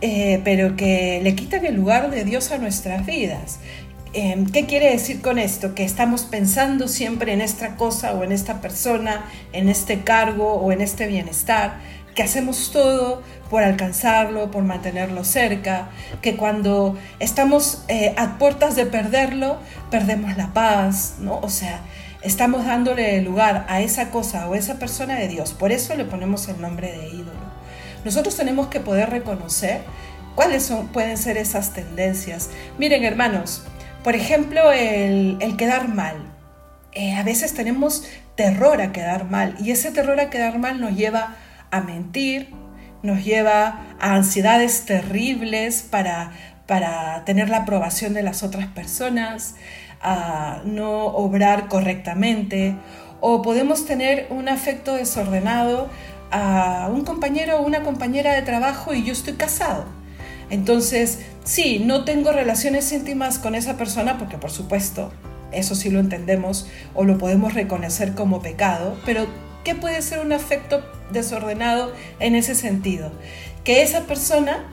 eh, 0.00 0.40
pero 0.44 0.76
que 0.76 1.20
le 1.22 1.34
quitan 1.34 1.64
el 1.64 1.74
lugar 1.74 2.10
de 2.10 2.24
Dios 2.24 2.50
a 2.50 2.58
nuestras 2.58 3.06
vidas. 3.06 3.58
Em, 4.12 4.46
¿Qué 4.46 4.66
quiere 4.66 4.90
decir 4.90 5.20
con 5.20 5.38
esto? 5.38 5.74
Que 5.74 5.84
estamos 5.84 6.22
pensando 6.22 6.86
siempre 6.86 7.32
en 7.32 7.40
esta 7.40 7.76
cosa 7.76 8.12
o 8.12 8.22
en 8.22 8.30
esta 8.30 8.60
persona, 8.60 9.24
en 9.52 9.68
este 9.68 10.02
cargo 10.02 10.54
o 10.54 10.70
en 10.70 10.80
este 10.80 11.08
bienestar, 11.08 11.78
que 12.14 12.22
hacemos 12.22 12.70
todo 12.72 13.22
por 13.50 13.64
alcanzarlo, 13.64 14.50
por 14.50 14.62
mantenerlo 14.62 15.24
cerca, 15.24 15.88
que 16.22 16.36
cuando 16.36 16.96
estamos 17.18 17.82
eh, 17.88 18.14
a 18.16 18.38
puertas 18.38 18.76
de 18.76 18.86
perderlo, 18.86 19.58
perdemos 19.90 20.36
la 20.36 20.52
paz, 20.52 21.16
¿no? 21.18 21.40
O 21.40 21.48
sea, 21.48 21.80
estamos 22.24 22.64
dándole 22.64 23.20
lugar 23.20 23.66
a 23.68 23.80
esa 23.80 24.10
cosa 24.10 24.48
o 24.48 24.54
esa 24.54 24.78
persona 24.78 25.16
de 25.16 25.28
Dios. 25.28 25.52
Por 25.52 25.72
eso 25.72 25.94
le 25.94 26.04
ponemos 26.04 26.48
el 26.48 26.60
nombre 26.60 26.90
de 26.90 27.08
ídolo. 27.08 27.54
Nosotros 28.04 28.36
tenemos 28.36 28.68
que 28.68 28.80
poder 28.80 29.10
reconocer 29.10 29.82
cuáles 30.34 30.64
son, 30.64 30.88
pueden 30.88 31.16
ser 31.16 31.36
esas 31.36 31.72
tendencias. 31.72 32.50
Miren, 32.78 33.04
hermanos, 33.04 33.64
por 34.02 34.14
ejemplo, 34.14 34.72
el, 34.72 35.38
quedar 35.56 35.88
mal. 35.88 36.16
Eh, 36.92 37.14
a 37.14 37.22
veces 37.22 37.54
tenemos 37.54 38.04
terror 38.36 38.80
a 38.80 38.92
quedar 38.92 39.30
mal 39.30 39.56
y 39.60 39.70
ese 39.70 39.90
terror 39.90 40.18
a 40.20 40.30
quedar 40.30 40.58
mal 40.58 40.80
nos 40.80 40.96
lleva 40.96 41.36
a 41.70 41.80
mentir, 41.80 42.50
nos 43.02 43.24
lleva 43.24 43.84
a 44.00 44.14
ansiedades 44.14 44.84
terribles 44.86 45.82
para, 45.82 46.32
para 46.66 47.24
tener 47.24 47.48
la 47.48 47.58
aprobación 47.58 48.14
de 48.14 48.22
las 48.22 48.42
otras 48.42 48.66
personas, 48.68 49.54
a 50.04 50.60
no 50.64 51.06
obrar 51.06 51.68
correctamente 51.68 52.76
o 53.20 53.40
podemos 53.40 53.86
tener 53.86 54.26
un 54.28 54.50
afecto 54.50 54.94
desordenado 54.94 55.88
a 56.30 56.90
un 56.92 57.04
compañero 57.04 57.56
o 57.56 57.62
una 57.62 57.82
compañera 57.82 58.34
de 58.34 58.42
trabajo 58.42 58.92
y 58.92 59.02
yo 59.02 59.14
estoy 59.14 59.32
casado. 59.32 59.86
Entonces, 60.50 61.20
sí, 61.42 61.82
no 61.84 62.04
tengo 62.04 62.32
relaciones 62.32 62.92
íntimas 62.92 63.38
con 63.38 63.54
esa 63.54 63.78
persona 63.78 64.18
porque 64.18 64.36
por 64.36 64.50
supuesto, 64.50 65.10
eso 65.52 65.74
sí 65.74 65.88
lo 65.88 66.00
entendemos 66.00 66.68
o 66.92 67.04
lo 67.04 67.16
podemos 67.16 67.54
reconocer 67.54 68.14
como 68.14 68.42
pecado, 68.42 68.98
pero 69.06 69.26
¿qué 69.64 69.74
puede 69.74 70.02
ser 70.02 70.20
un 70.20 70.34
afecto 70.34 70.84
desordenado 71.10 71.94
en 72.20 72.34
ese 72.34 72.54
sentido? 72.54 73.10
Que 73.64 73.80
esa 73.82 74.02
persona 74.02 74.68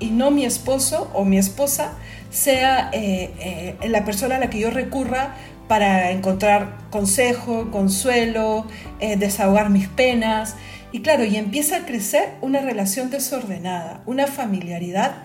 y 0.00 0.10
no 0.10 0.30
mi 0.30 0.44
esposo 0.44 1.10
o 1.14 1.24
mi 1.24 1.38
esposa 1.38 1.92
sea 2.30 2.90
eh, 2.92 3.76
eh, 3.82 3.88
la 3.88 4.04
persona 4.04 4.36
a 4.36 4.38
la 4.38 4.50
que 4.50 4.58
yo 4.58 4.70
recurra 4.70 5.36
para 5.68 6.10
encontrar 6.10 6.78
consejo, 6.90 7.70
consuelo, 7.70 8.66
eh, 8.98 9.16
desahogar 9.16 9.70
mis 9.70 9.86
penas. 9.86 10.56
Y 10.90 11.02
claro, 11.02 11.24
y 11.24 11.36
empieza 11.36 11.76
a 11.76 11.86
crecer 11.86 12.30
una 12.40 12.60
relación 12.60 13.10
desordenada, 13.10 14.02
una 14.06 14.26
familiaridad 14.26 15.22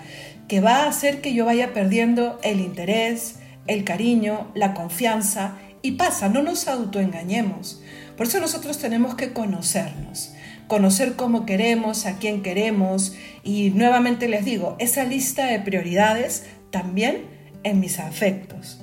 que 0.48 0.60
va 0.60 0.84
a 0.84 0.90
hacer 0.90 1.22
que 1.22 1.34
yo 1.34 1.46
vaya 1.46 1.74
perdiendo 1.74 2.40
el 2.44 2.60
interés, 2.60 3.38
el 3.66 3.84
cariño, 3.84 4.52
la 4.54 4.76
confianza. 4.76 5.58
Y 5.82 5.94
pasa, 5.94 6.30
no 6.30 6.44
nos 6.44 6.68
autoengañemos. 6.68 7.82
Por 8.16 8.28
eso 8.28 8.40
nosotros 8.40 8.78
tenemos 8.78 9.16
que 9.16 9.34
conocernos 9.34 10.35
conocer 10.68 11.16
cómo 11.16 11.46
queremos, 11.46 12.06
a 12.06 12.18
quién 12.18 12.42
queremos. 12.42 13.16
Y 13.44 13.72
nuevamente 13.72 14.28
les 14.28 14.46
digo, 14.46 14.76
esa 14.80 15.04
lista 15.04 15.46
de 15.48 15.60
prioridades 15.60 16.44
también 16.72 17.26
en 17.64 17.80
mis 17.80 18.00
afectos. 18.00 18.82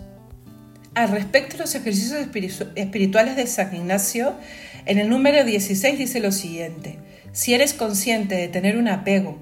Al 0.94 1.08
respecto 1.08 1.56
de 1.56 1.62
los 1.62 1.74
ejercicios 1.74 2.26
espirituales 2.74 3.36
de 3.36 3.46
San 3.46 3.74
Ignacio, 3.74 4.34
en 4.84 4.98
el 4.98 5.08
número 5.08 5.44
16 5.44 5.98
dice 5.98 6.20
lo 6.20 6.32
siguiente, 6.32 6.98
si 7.32 7.54
eres 7.54 7.72
consciente 7.72 8.34
de 8.34 8.48
tener 8.48 8.76
un 8.76 8.88
apego, 8.88 9.38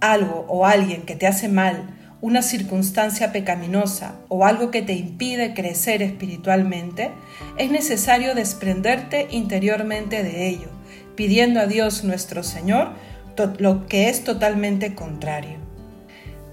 algo 0.00 0.44
o 0.48 0.66
alguien 0.66 1.02
que 1.02 1.14
te 1.14 1.26
hace 1.26 1.48
mal, 1.48 1.94
una 2.20 2.42
circunstancia 2.42 3.30
pecaminosa 3.30 4.16
o 4.26 4.44
algo 4.44 4.72
que 4.72 4.82
te 4.82 4.94
impide 4.94 5.54
crecer 5.54 6.02
espiritualmente, 6.02 7.10
es 7.58 7.70
necesario 7.70 8.34
desprenderte 8.34 9.28
interiormente 9.30 10.24
de 10.24 10.48
ello 10.48 10.77
pidiendo 11.18 11.58
a 11.58 11.66
Dios 11.66 12.04
nuestro 12.04 12.44
Señor 12.44 12.92
lo 13.58 13.88
que 13.88 14.08
es 14.08 14.22
totalmente 14.22 14.94
contrario. 14.94 15.58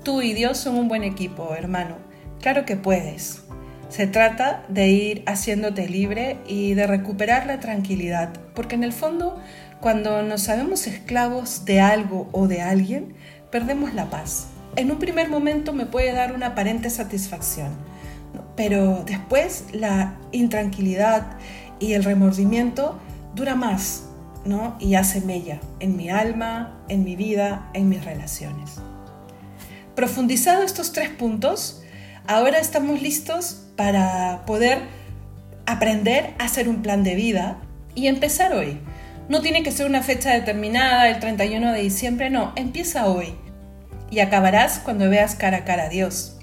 Tú 0.04 0.24
y 0.24 0.34
Dios 0.34 0.58
son 0.58 0.76
un 0.76 0.88
buen 0.88 1.04
equipo, 1.04 1.54
hermano. 1.56 1.98
Claro 2.42 2.66
que 2.66 2.76
puedes. 2.76 3.44
Se 3.90 4.08
trata 4.08 4.66
de 4.68 4.88
ir 4.88 5.24
haciéndote 5.28 5.88
libre 5.88 6.40
y 6.48 6.74
de 6.74 6.88
recuperar 6.88 7.46
la 7.46 7.60
tranquilidad, 7.60 8.34
porque 8.56 8.74
en 8.74 8.84
el 8.84 8.92
fondo, 8.92 9.40
cuando 9.82 10.24
nos 10.24 10.42
sabemos 10.42 10.88
esclavos 10.88 11.64
de 11.66 11.80
algo 11.80 12.28
o 12.32 12.48
de 12.48 12.64
alguien, 12.64 13.14
perdemos 13.52 13.94
la 13.94 14.10
paz. 14.10 14.48
En 14.78 14.90
un 14.90 14.98
primer 14.98 15.30
momento 15.30 15.74
me 15.74 15.86
puede 15.86 16.12
dar 16.12 16.34
una 16.34 16.48
aparente 16.48 16.90
satisfacción, 16.90 17.70
pero 18.56 19.04
después 19.06 19.66
la 19.74 20.16
intranquilidad 20.32 21.38
y 21.80 21.94
el 21.94 22.04
remordimiento 22.04 23.00
dura 23.36 23.54
más 23.54 24.05
y 24.80 24.94
hace 24.94 25.22
mella 25.22 25.60
en 25.80 25.98
mi 25.98 26.10
alma, 26.10 26.80
en 26.88 27.04
mi 27.04 27.16
vida, 27.16 27.70
en 27.74 27.90
mis 27.90 28.06
relaciones. 28.06 28.76
Profundizado 29.96 30.62
estos 30.62 30.92
tres 30.92 31.10
puntos, 31.10 31.82
ahora 32.28 32.60
estamos 32.60 33.02
listos 33.02 33.66
para 33.76 34.44
poder 34.46 34.80
aprender 35.66 36.36
a 36.38 36.46
hacer 36.46 36.70
un 36.70 36.84
plan 36.84 37.04
de 37.04 37.16
vida 37.16 37.58
y 37.96 38.08
empezar 38.08 38.54
hoy. 38.54 38.80
No 39.30 39.42
tiene 39.42 39.64
que 39.64 39.72
ser 39.72 39.88
una 39.88 40.04
fecha 40.04 40.32
determinada, 40.32 41.10
el 41.10 41.20
31 41.20 41.74
de 41.74 41.82
diciembre, 41.82 42.30
no, 42.30 42.54
empieza 42.56 43.08
hoy 43.08 43.34
y 44.12 44.20
acabarás 44.20 44.78
cuando 44.78 45.10
veas 45.10 45.34
cara 45.34 45.58
a 45.58 45.66
cara 45.66 45.86
a 45.86 45.90
Dios. 45.90 46.38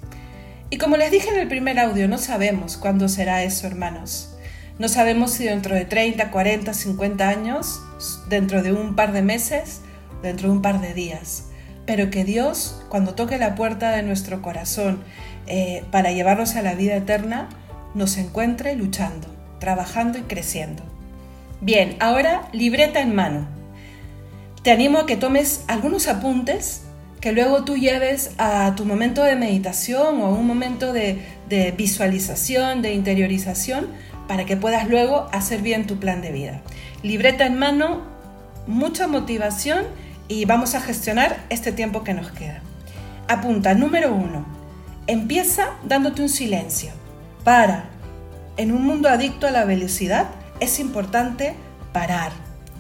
Y 0.71 0.79
como 0.79 0.97
les 0.97 1.13
dije 1.13 1.29
en 1.29 1.39
el 1.39 1.47
primer 1.47 1.79
audio, 1.79 2.09
no 2.09 2.19
sabemos 2.19 2.77
cuándo 2.77 3.09
será 3.09 3.45
eso, 3.45 3.69
hermanos. 3.69 4.35
No 4.79 4.89
sabemos 4.89 5.33
si 5.33 5.45
dentro 5.45 5.77
de 5.77 5.85
30, 5.85 6.31
40, 6.31 6.75
50 6.75 7.29
años, 7.29 7.81
dentro 8.29 8.63
de 8.63 8.73
un 8.73 8.95
par 8.95 9.13
de 9.13 9.23
meses, 9.23 9.81
dentro 10.23 10.49
de 10.49 10.55
un 10.55 10.63
par 10.63 10.81
de 10.81 10.95
días. 10.95 11.49
Pero 11.87 12.11
que 12.11 12.25
Dios, 12.25 12.83
cuando 12.89 13.15
toque 13.15 13.39
la 13.39 13.55
puerta 13.55 13.91
de 13.91 14.03
nuestro 14.03 14.41
corazón 14.43 15.03
eh, 15.47 15.85
para 15.91 16.13
llevarnos 16.13 16.55
a 16.57 16.63
la 16.63 16.75
vida 16.75 16.97
eterna, 16.97 17.49
nos 17.95 18.17
encuentre 18.17 18.77
luchando, 18.77 19.29
trabajando 19.59 20.19
y 20.19 20.23
creciendo. 20.23 20.83
Bien, 21.61 21.97
ahora 22.01 22.49
libreta 22.53 23.01
en 23.01 23.15
mano. 23.15 23.47
te 24.63 24.71
animo 24.71 24.99
a 24.99 25.07
que 25.07 25.17
tomes 25.17 25.65
algunos 25.67 26.07
apuntes 26.07 26.83
que 27.23 27.31
luego 27.31 27.63
tú 27.63 27.77
lleves 27.77 28.33
a 28.37 28.75
tu 28.75 28.85
momento 28.85 29.23
de 29.23 29.37
meditación 29.37 30.21
o 30.21 30.27
a 30.27 30.31
un 30.31 30.45
momento 30.45 30.93
de, 30.93 31.23
visualización, 31.77 32.83
de 32.83 32.95
interiorización, 32.95 33.87
para 34.27 34.45
que 34.45 34.57
puedas 34.57 34.89
luego 34.89 35.29
hacer 35.33 35.63
bien 35.63 35.87
tu 35.87 36.01
plan 36.01 36.21
de 36.21 36.33
vida. 36.33 36.63
Libreta 37.03 37.47
en 37.47 37.59
mano, 37.59 38.03
mucha 38.69 39.09
motivación 39.09 39.87
y 40.29 40.45
vamos 40.45 40.77
a 40.77 40.81
gestionar 40.81 41.45
este 41.49 41.73
tiempo 41.73 42.05
que 42.05 42.15
nos 42.15 42.31
queda. 42.31 42.61
Apunta, 43.27 43.75
número 43.75 44.15
uno, 44.15 44.47
empieza 45.09 45.71
dándote 45.83 46.23
un 46.23 46.29
silencio. 46.29 46.93
Para. 47.43 47.87
En 48.57 48.71
un 48.71 48.85
mundo 48.85 49.09
adicto 49.09 49.49
a 49.49 49.51
la 49.51 49.65
velocidad 49.65 50.29
es 50.61 50.79
importante 50.79 51.55
parar. 51.93 52.31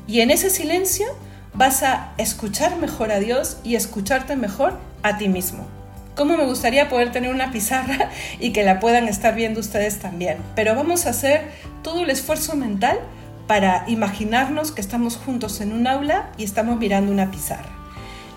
Y 0.07 0.21
en 0.21 0.31
ese 0.31 0.51
silencio 0.51 1.07
vas 1.53 1.83
a 1.83 2.13
escuchar 2.17 2.77
mejor 2.77 3.11
a 3.11 3.19
Dios 3.19 3.57
y 3.65 3.75
escucharte 3.75 4.37
mejor 4.37 4.79
a 5.03 5.19
ti 5.19 5.29
mismo. 5.29 5.67
Cómo 6.15 6.37
me 6.37 6.45
gustaría 6.45 6.89
poder 6.89 7.11
tener 7.11 7.35
una 7.35 7.51
pizarra 7.51 8.11
y 8.39 8.53
que 8.53 8.63
la 8.63 8.79
puedan 8.79 9.09
estar 9.09 9.35
viendo 9.35 9.59
ustedes 9.59 9.99
también. 9.99 10.39
Pero 10.55 10.77
vamos 10.77 11.07
a 11.07 11.11
hacer 11.11 11.49
todo 11.83 12.05
el 12.05 12.11
esfuerzo 12.11 12.55
mental 12.55 13.01
para 13.47 13.85
imaginarnos 13.89 14.73
que 14.73 14.81
estamos 14.81 15.17
juntos 15.17 15.61
en 15.61 15.73
un 15.73 15.87
aula 15.87 16.31
y 16.37 16.45
estamos 16.45 16.79
mirando 16.79 17.13
una 17.13 17.31
pizarra. 17.31 17.71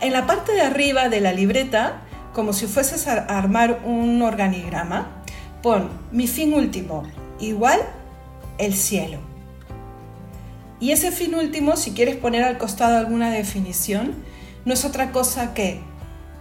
En 0.02 0.14
la 0.14 0.26
parte 0.28 0.52
de 0.52 0.62
arriba 0.62 1.10
de 1.10 1.22
la 1.22 1.32
libreta, 1.32 2.02
como 2.34 2.54
si 2.54 2.68
fueses 2.68 3.08
a 3.08 3.14
armar 3.14 3.82
un 3.86 4.22
organigrama, 4.22 5.08
pon 5.62 5.90
mi 6.12 6.28
fin 6.28 6.54
último 6.54 7.04
igual 7.40 7.80
el 8.58 8.74
cielo. 8.74 9.20
Y 10.80 10.92
ese 10.92 11.12
fin 11.12 11.36
último, 11.36 11.78
si 11.78 11.92
quieres 11.92 12.18
poner 12.18 12.44
al 12.44 12.58
costado 12.58 12.98
alguna 12.98 13.32
definición, 13.32 14.14
no 14.66 14.74
es 14.74 14.84
otra 14.84 15.12
cosa 15.12 15.54
que 15.54 15.80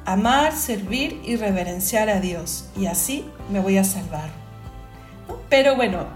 amar, 0.05 0.53
servir 0.57 1.21
y 1.25 1.37
reverenciar 1.37 2.09
a 2.09 2.21
Dios. 2.21 2.67
Y 2.77 2.87
así 2.87 3.25
me 3.53 3.61
voy 3.61 3.79
a 3.79 3.85
salvar. 3.85 4.31
Pero 5.49 5.77
bueno, 5.77 6.09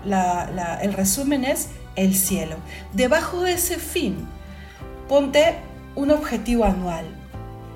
el 0.83 0.93
resumen 0.93 1.45
es 1.45 1.69
el 1.99 2.15
cielo. 2.15 2.57
Debajo 2.93 3.43
de 3.43 3.53
ese 3.53 3.79
fin, 3.79 4.17
ponte 5.09 5.57
un 5.95 6.11
objetivo 6.11 6.65
anual. 6.65 7.07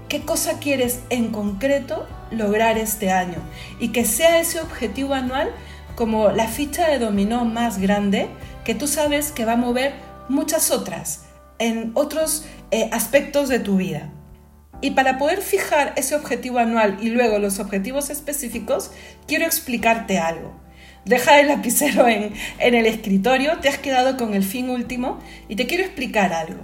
¿Qué 0.08 0.22
cosa 0.22 0.58
quieres 0.58 1.00
en 1.10 1.30
concreto 1.30 2.06
lograr 2.30 2.78
este 2.78 3.10
año? 3.10 3.38
Y 3.80 3.88
que 3.88 4.04
sea 4.04 4.38
ese 4.38 4.60
objetivo 4.60 5.14
anual 5.14 5.50
como 5.96 6.30
la 6.30 6.48
ficha 6.48 6.88
de 6.88 6.98
dominó 6.98 7.44
más 7.44 7.78
grande 7.78 8.28
que 8.64 8.74
tú 8.74 8.86
sabes 8.86 9.32
que 9.32 9.44
va 9.44 9.52
a 9.52 9.56
mover 9.56 9.94
muchas 10.28 10.70
otras 10.70 11.24
en 11.58 11.92
otros 11.94 12.44
eh, 12.70 12.88
aspectos 12.92 13.48
de 13.48 13.58
tu 13.58 13.76
vida. 13.76 14.10
Y 14.80 14.92
para 14.92 15.18
poder 15.18 15.42
fijar 15.42 15.92
ese 15.96 16.16
objetivo 16.16 16.58
anual 16.58 16.98
y 17.00 17.10
luego 17.10 17.38
los 17.38 17.60
objetivos 17.60 18.10
específicos, 18.10 18.90
quiero 19.26 19.46
explicarte 19.46 20.18
algo. 20.18 20.61
Deja 21.04 21.40
el 21.40 21.48
lapicero 21.48 22.06
en, 22.08 22.32
en 22.58 22.74
el 22.74 22.86
escritorio, 22.86 23.58
te 23.58 23.68
has 23.68 23.78
quedado 23.78 24.16
con 24.16 24.34
el 24.34 24.44
fin 24.44 24.70
último 24.70 25.18
y 25.48 25.56
te 25.56 25.66
quiero 25.66 25.84
explicar 25.84 26.32
algo. 26.32 26.62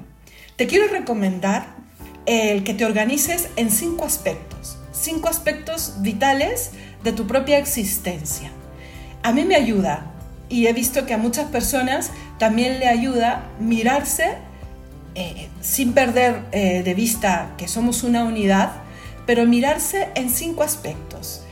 Te 0.56 0.66
quiero 0.66 0.88
recomendar 0.88 1.76
el 2.26 2.62
que 2.62 2.74
te 2.74 2.84
organices 2.84 3.48
en 3.56 3.70
cinco 3.70 4.04
aspectos, 4.04 4.78
cinco 4.92 5.28
aspectos 5.28 5.94
vitales 6.00 6.72
de 7.02 7.12
tu 7.12 7.26
propia 7.26 7.58
existencia. 7.58 8.50
A 9.22 9.32
mí 9.32 9.44
me 9.44 9.56
ayuda 9.56 10.12
y 10.48 10.66
he 10.66 10.72
visto 10.72 11.06
que 11.06 11.14
a 11.14 11.18
muchas 11.18 11.46
personas 11.46 12.10
también 12.38 12.78
le 12.78 12.86
ayuda 12.86 13.50
mirarse 13.58 14.36
eh, 15.14 15.48
sin 15.60 15.94
perder 15.94 16.42
eh, 16.52 16.82
de 16.82 16.94
vista 16.94 17.54
que 17.56 17.66
somos 17.66 18.02
una 18.02 18.24
unidad, 18.24 18.72
pero 19.26 19.46
mirarse 19.46 20.08
en 20.14 20.30
cinco 20.30 20.62
aspectos. 20.62 21.42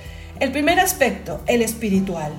El 0.40 0.52
primer 0.52 0.78
aspecto, 0.78 1.42
el 1.46 1.62
espiritual, 1.62 2.32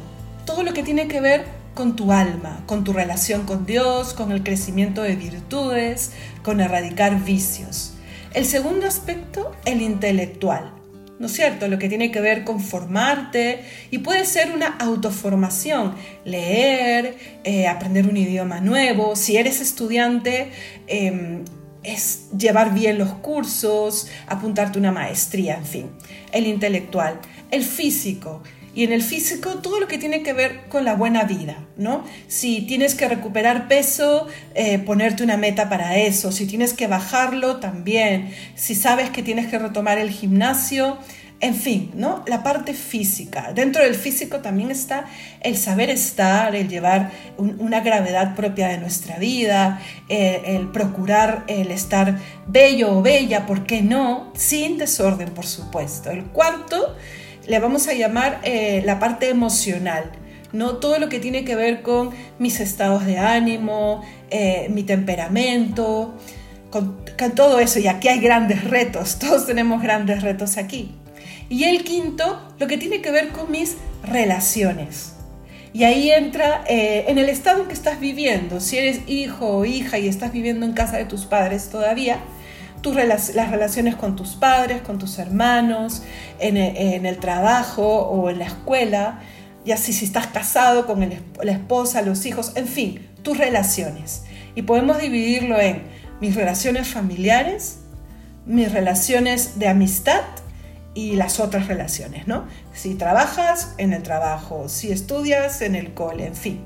todo 0.48 0.64
lo 0.64 0.74
que 0.74 0.82
tiene 0.82 1.08
que 1.08 1.22
ver 1.22 1.46
con 1.76 1.96
tu 1.96 2.12
alma, 2.12 2.64
con 2.66 2.84
tu 2.84 2.94
relación 2.94 3.46
con 3.46 3.68
Dios, 3.68 4.14
con 4.14 4.32
el 4.32 4.42
crecimiento 4.42 5.04
de 5.04 5.16
virtudes, 5.16 6.14
con 6.42 6.62
erradicar 6.62 7.24
vicios. 7.24 7.94
El 8.34 8.46
segundo 8.46 8.88
aspecto, 8.88 9.52
el 9.66 9.82
intelectual, 9.82 10.72
¿no 11.20 11.28
es 11.28 11.34
cierto? 11.34 11.68
Lo 11.68 11.78
que 11.78 11.90
tiene 11.90 12.12
que 12.12 12.22
ver 12.22 12.46
con 12.46 12.62
formarte 12.62 13.60
y 13.92 14.00
puede 14.00 14.26
ser 14.26 14.52
una 14.52 14.68
autoformación, 14.78 15.96
leer, 16.24 17.18
eh, 17.44 17.68
aprender 17.68 18.08
un 18.08 18.16
idioma 18.16 18.62
nuevo, 18.62 19.16
si 19.18 19.36
eres 19.36 19.60
estudiante, 19.60 20.52
em, 20.88 21.44
es 21.84 22.30
llevar 22.38 22.74
bien 22.74 22.98
los 22.98 23.10
cursos, 23.16 24.08
apuntarte 24.28 24.80
una 24.80 24.92
maestría, 24.92 25.58
en 25.58 25.66
fin, 25.66 25.90
el 26.32 26.48
intelectual, 26.48 27.20
el 27.52 27.64
físico. 27.64 28.42
Y 28.78 28.84
en 28.84 28.92
el 28.92 29.02
físico 29.02 29.56
todo 29.56 29.80
lo 29.80 29.88
que 29.88 29.98
tiene 29.98 30.22
que 30.22 30.34
ver 30.34 30.68
con 30.70 30.86
la 30.86 30.94
buena 30.94 31.24
vida, 31.24 31.66
¿no? 31.78 32.04
Si 32.28 32.62
tienes 32.62 32.94
que 32.94 33.08
recuperar 33.08 33.68
peso, 33.68 34.28
eh, 34.54 34.78
ponerte 34.78 35.24
una 35.24 35.36
meta 35.36 35.68
para 35.68 35.98
eso. 35.98 36.32
Si 36.32 36.46
tienes 36.46 36.76
que 36.76 36.86
bajarlo, 36.86 37.58
también. 37.58 38.32
Si 38.54 38.76
sabes 38.76 39.10
que 39.10 39.24
tienes 39.24 39.48
que 39.48 39.58
retomar 39.58 39.98
el 39.98 40.12
gimnasio, 40.12 41.00
en 41.40 41.56
fin, 41.56 41.90
¿no? 41.96 42.24
La 42.28 42.44
parte 42.44 42.76
física. 42.76 43.52
Dentro 43.52 43.82
del 43.82 43.96
físico 43.96 44.42
también 44.42 44.70
está 44.70 45.06
el 45.42 45.58
saber 45.58 45.90
estar, 45.90 46.56
el 46.56 46.70
llevar 46.70 47.12
una 47.38 47.80
gravedad 47.80 48.36
propia 48.36 48.68
de 48.68 48.78
nuestra 48.78 49.18
vida, 49.18 49.82
eh, 50.08 50.44
el 50.46 50.68
procurar 50.68 51.46
el 51.48 51.72
estar 51.72 52.20
bello 52.46 53.00
o 53.00 53.02
bella, 53.02 53.48
¿por 53.48 53.66
qué 53.66 53.82
no? 53.82 54.32
Sin 54.36 54.78
desorden, 54.78 55.30
por 55.30 55.48
supuesto. 55.48 56.12
El 56.12 56.26
cuarto 56.26 56.96
le 57.48 57.60
vamos 57.60 57.88
a 57.88 57.94
llamar 57.94 58.40
eh, 58.44 58.82
la 58.86 59.00
parte 59.00 59.30
emocional. 59.30 60.12
¿no? 60.54 60.78
Todo 60.78 61.00
lo 61.00 61.10
que 61.10 61.20
tiene 61.20 61.44
que 61.44 61.56
ver 61.56 61.82
con 61.82 62.12
mis 62.40 62.60
estados 62.60 63.06
de 63.06 63.18
ánimo, 63.18 64.02
eh, 64.30 64.68
mi 64.70 64.84
temperamento, 64.84 66.14
con, 66.70 66.98
todo 67.36 67.60
eso. 67.60 67.80
Y 67.80 67.88
aquí 67.88 68.08
hay 68.08 68.20
grandes 68.20 68.64
retos, 68.64 69.20
todos 69.20 69.46
tenemos 69.46 69.82
grandes 69.82 70.22
retos 70.22 70.58
aquí. 70.58 70.92
Y 71.50 71.64
el 71.64 71.84
quinto, 71.84 72.42
lo 72.60 72.68
que 72.68 72.78
tiene 72.78 73.02
que 73.02 73.12
ver 73.12 73.30
con 73.30 73.52
mis 73.52 73.78
relaciones. 74.04 75.14
Y 75.74 75.84
ahí 75.84 76.12
entra 76.12 76.64
eh, 76.68 77.06
en 77.08 77.18
el 77.18 77.30
estado 77.30 77.62
en 77.62 77.68
que 77.68 77.74
estás 77.74 78.00
viviendo. 78.00 78.60
Si 78.60 78.78
eres 78.78 79.02
hijo 79.08 79.48
o 79.48 79.66
hija 79.66 80.00
y 80.00 80.08
estás 80.08 80.32
viviendo 80.34 80.66
en 80.66 80.74
casa 80.74 80.98
de 80.98 81.06
tus 81.06 81.26
padres 81.26 81.70
todavía, 81.70 82.20
las 82.96 83.52
relaciones 83.52 83.96
con 83.96 84.16
tus 84.16 84.36
padres, 84.36 84.82
con 84.82 84.98
tus 84.98 85.20
hermanos, 85.20 86.04
en 86.40 86.58
el, 86.58 87.18
trabajo 87.18 87.84
o 87.84 88.30
en 88.30 88.40
la 88.40 88.46
escuela, 88.46 89.22
y 89.66 89.72
así 89.72 89.94
si 89.94 90.06
estás 90.06 90.28
casado 90.28 90.86
con 90.86 91.08
la 91.44 91.52
esposa, 91.52 92.02
los 92.02 92.26
hijos, 92.26 92.54
en 92.56 92.68
fin, 92.68 93.08
tus 93.24 93.38
relaciones. 93.38 94.24
Y 94.56 94.62
podemos 94.62 95.00
dividirlo 95.00 95.60
en 95.60 95.84
mis 96.22 96.36
relaciones 96.36 96.88
familiares, 96.88 97.80
mis 98.46 98.72
relaciones 98.72 99.60
de 99.60 99.68
amistad 99.68 100.22
y 100.94 101.16
las 101.16 101.40
otras 101.40 101.68
relaciones, 101.68 102.28
¿no? 102.28 102.46
Si 102.74 102.96
trabajas, 102.96 103.74
en 103.78 103.94
el 103.94 104.02
trabajo, 104.02 104.68
si 104.68 104.92
estudias, 104.92 105.62
en 105.62 105.76
el 105.76 105.94
cole, 105.94 106.26
en 106.26 106.36
fin. 106.36 106.64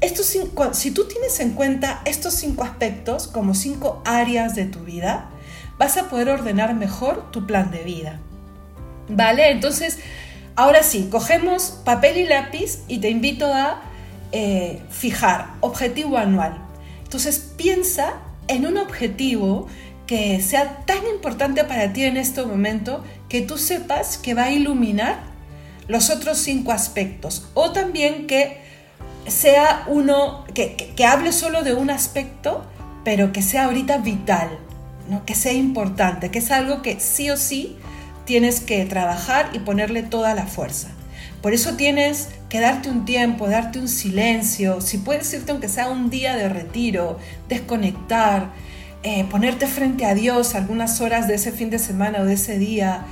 Estos 0.00 0.34
si 0.72 0.90
tú 0.90 1.04
tienes 1.06 1.38
en 1.38 1.50
cuenta 1.50 2.00
estos 2.04 2.34
cinco 2.34 2.64
aspectos 2.64 3.28
como 3.28 3.54
cinco 3.54 4.02
áreas 4.04 4.54
de 4.54 4.64
tu 4.64 4.80
vida, 4.80 5.28
vas 5.82 5.96
a 5.96 6.08
poder 6.08 6.28
ordenar 6.28 6.76
mejor 6.76 7.32
tu 7.32 7.44
plan 7.44 7.72
de 7.72 7.82
vida. 7.82 8.20
¿Vale? 9.08 9.50
Entonces, 9.50 9.98
ahora 10.54 10.84
sí, 10.84 11.08
cogemos 11.10 11.80
papel 11.84 12.18
y 12.18 12.24
lápiz 12.24 12.84
y 12.86 12.98
te 12.98 13.10
invito 13.10 13.52
a 13.52 13.82
eh, 14.30 14.80
fijar 14.90 15.54
objetivo 15.60 16.18
anual. 16.18 16.56
Entonces, 17.02 17.40
piensa 17.56 18.12
en 18.46 18.64
un 18.64 18.78
objetivo 18.78 19.66
que 20.06 20.40
sea 20.40 20.84
tan 20.86 21.04
importante 21.12 21.64
para 21.64 21.92
ti 21.92 22.04
en 22.04 22.16
este 22.16 22.44
momento 22.44 23.02
que 23.28 23.40
tú 23.40 23.58
sepas 23.58 24.18
que 24.18 24.34
va 24.34 24.44
a 24.44 24.50
iluminar 24.52 25.18
los 25.88 26.10
otros 26.10 26.38
cinco 26.38 26.70
aspectos 26.70 27.48
o 27.54 27.72
también 27.72 28.28
que 28.28 28.60
sea 29.26 29.82
uno, 29.88 30.44
que, 30.54 30.94
hable 31.04 31.32
solo 31.32 31.64
de 31.64 31.74
un 31.74 31.90
aspecto, 31.90 32.64
pero 33.04 33.32
que 33.32 33.42
sea 33.42 33.64
ahorita 33.64 33.98
vital, 33.98 34.48
¿no? 35.08 35.24
que 35.24 35.34
sea 35.34 35.52
importante, 35.52 36.30
que 36.30 36.38
es 36.38 36.50
algo 36.50 36.82
que 36.82 37.00
sí 37.00 37.30
o 37.30 37.36
sí 37.36 37.76
tienes 38.24 38.60
que 38.60 38.84
trabajar 38.84 39.50
y 39.52 39.58
ponerle 39.58 40.02
toda 40.02 40.34
la 40.34 40.46
fuerza. 40.46 40.88
Por 41.40 41.54
eso 41.54 41.74
tienes 41.74 42.28
que 42.48 42.60
darte 42.60 42.88
un 42.88 43.04
tiempo, 43.04 43.48
darte 43.48 43.80
un 43.80 43.88
silencio, 43.88 44.80
si 44.80 44.98
puedes 44.98 45.32
irte 45.34 45.50
aunque 45.50 45.68
sea 45.68 45.90
un 45.90 46.08
día 46.08 46.36
de 46.36 46.48
retiro, 46.48 47.18
desconectar, 47.48 48.52
eh, 49.02 49.24
ponerte 49.28 49.66
frente 49.66 50.04
a 50.04 50.14
Dios 50.14 50.54
algunas 50.54 51.00
horas 51.00 51.26
de 51.26 51.34
ese 51.34 51.50
fin 51.50 51.70
de 51.70 51.80
semana 51.80 52.20
o 52.20 52.24
de 52.24 52.34
ese 52.34 52.58
día, 52.58 53.04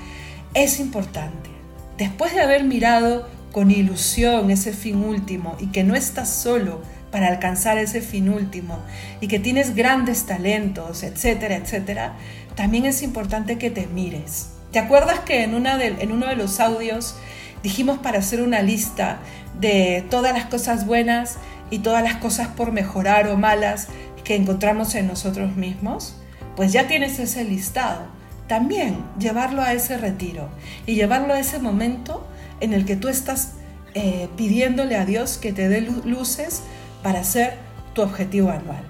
es 0.55 0.79
importante. 0.79 1.50
Después 1.98 2.33
de 2.33 2.40
haber 2.40 2.62
mirado 2.62 3.29
con 3.50 3.72
ilusión 3.72 4.50
ese 4.53 4.72
fin 4.72 5.03
último 5.03 5.57
y 5.59 5.66
que 5.66 5.83
no 5.83 5.96
estás 5.96 6.31
solo 6.31 6.81
para 7.11 7.29
alcanzar 7.29 7.79
ese 7.79 8.01
fin 8.01 8.29
último 8.29 8.79
y 9.20 9.29
que 9.29 9.38
tienes 9.38 9.75
grandes 9.75 10.27
talentos, 10.27 11.03
etcétera, 11.03 11.57
etcétera, 11.57 12.14
también 12.55 12.87
es 12.87 13.03
importante 13.03 13.59
que 13.59 13.70
te 13.70 13.87
mires. 13.87 14.51
¿Te 14.73 14.79
acuerdas 14.79 15.20
que 15.20 15.42
en, 15.42 15.55
una 15.55 15.83
en 15.83 16.12
uno 16.12 16.27
de 16.27 16.37
los 16.37 16.61
audios 16.61 17.16
dijimos 17.62 17.99
para 17.99 18.18
hacer 18.18 18.40
una 18.40 18.62
lista 18.62 19.18
de 19.59 20.05
todas 20.11 20.33
las 20.33 20.46
cosas 20.46 20.87
buenas 20.87 21.37
y 21.70 21.81
todas 21.81 22.03
las 22.03 22.16
cosas 22.16 22.49
por 22.49 22.73
mejorar 22.73 23.29
o 23.29 23.37
malas 23.37 23.88
que 24.25 24.37
encontramos 24.37 24.94
en 24.94 25.09
nosotros 25.09 25.57
mismos? 25.57 26.16
Pues 26.57 26.73
ya 26.73 26.87
tienes 26.87 27.18
ese 27.18 27.44
listado. 27.44 28.03
También 28.46 29.05
llevarlo 29.18 29.62
a 29.62 29.73
ese 29.73 29.96
retiro 29.96 30.49
y 30.87 30.94
llevarlo 30.94 31.35
a 31.35 31.40
ese 31.40 31.59
momento 31.59 32.27
en 32.61 32.73
el 32.73 32.85
que 32.85 32.96
tú 32.96 33.09
estás 33.09 33.53
eh, 33.94 34.29
pidiéndole 34.37 34.96
a 34.96 35.05
Dios 35.05 35.38
que 35.38 35.53
te 35.53 35.68
dé 35.68 35.81
luces 35.81 36.62
para 37.03 37.21
hacer 37.21 37.55
tu 37.95 38.03
objetivo 38.03 38.51
anual, 38.51 38.83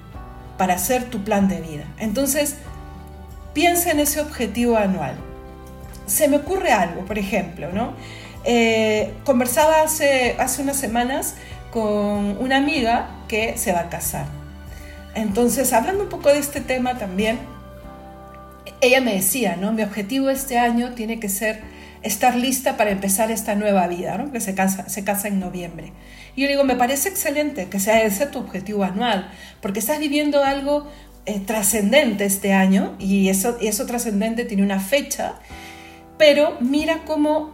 para 0.58 0.74
hacer 0.74 1.04
tu 1.04 1.22
plan 1.24 1.48
de 1.48 1.60
vida. 1.60 1.84
Entonces, 1.98 2.56
piensa 3.54 3.90
en 3.90 4.00
ese 4.00 4.20
objetivo 4.20 4.76
anual. 4.76 5.14
Se 6.06 6.28
me 6.28 6.38
ocurre 6.38 6.72
algo, 6.72 7.04
por 7.04 7.18
ejemplo, 7.18 7.70
¿no? 7.72 7.92
Eh, 8.44 9.12
conversaba 9.24 9.82
hace, 9.82 10.36
hace 10.38 10.62
unas 10.62 10.76
semanas 10.76 11.34
con 11.70 12.38
una 12.38 12.56
amiga 12.56 13.10
que 13.28 13.56
se 13.56 13.72
va 13.72 13.80
a 13.80 13.88
casar. 13.88 14.26
Entonces, 15.14 15.72
hablando 15.72 16.04
un 16.04 16.08
poco 16.08 16.28
de 16.30 16.38
este 16.38 16.60
tema 16.60 16.98
también, 16.98 17.38
ella 18.80 19.00
me 19.00 19.14
decía, 19.14 19.56
¿no? 19.56 19.72
Mi 19.72 19.82
objetivo 19.82 20.30
este 20.30 20.58
año 20.58 20.92
tiene 20.94 21.20
que 21.20 21.28
ser 21.28 21.62
estar 22.02 22.36
lista 22.36 22.76
para 22.76 22.90
empezar 22.90 23.30
esta 23.30 23.54
nueva 23.54 23.86
vida, 23.86 24.16
¿no? 24.16 24.32
Que 24.32 24.40
se 24.40 24.54
casa, 24.54 24.88
se 24.88 25.04
casa 25.04 25.28
en 25.28 25.40
noviembre. 25.40 25.92
Y 26.36 26.42
yo 26.42 26.48
digo, 26.48 26.64
me 26.64 26.76
parece 26.76 27.08
excelente 27.08 27.66
que 27.68 27.80
sea 27.80 28.02
ese 28.02 28.26
tu 28.26 28.38
objetivo 28.38 28.84
anual, 28.84 29.30
porque 29.60 29.80
estás 29.80 29.98
viviendo 29.98 30.42
algo 30.44 30.86
eh, 31.26 31.40
trascendente 31.40 32.24
este 32.24 32.52
año 32.52 32.96
y 32.98 33.28
eso, 33.28 33.58
y 33.60 33.66
eso 33.66 33.86
trascendente 33.86 34.44
tiene 34.44 34.62
una 34.62 34.80
fecha, 34.80 35.34
pero 36.16 36.56
mira 36.60 37.02
cómo 37.04 37.50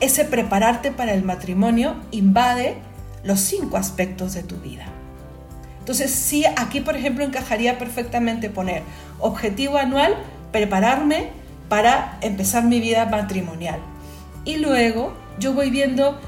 ese 0.00 0.24
prepararte 0.24 0.90
para 0.90 1.14
el 1.14 1.22
matrimonio 1.22 1.96
invade 2.10 2.76
los 3.24 3.40
cinco 3.40 3.76
aspectos 3.76 4.34
de 4.34 4.42
tu 4.42 4.56
vida. 4.56 4.86
Entonces, 5.80 6.10
sí, 6.10 6.44
aquí, 6.56 6.80
por 6.80 6.96
ejemplo, 6.96 7.24
encajaría 7.24 7.78
perfectamente 7.78 8.50
poner 8.50 8.82
objetivo 9.20 9.78
anual, 9.78 10.14
prepararme 10.52 11.30
para 11.68 12.18
empezar 12.20 12.64
mi 12.64 12.80
vida 12.80 13.06
matrimonial. 13.06 13.80
Y 14.44 14.56
luego 14.56 15.14
yo 15.38 15.52
voy 15.52 15.70
viendo, 15.70 16.20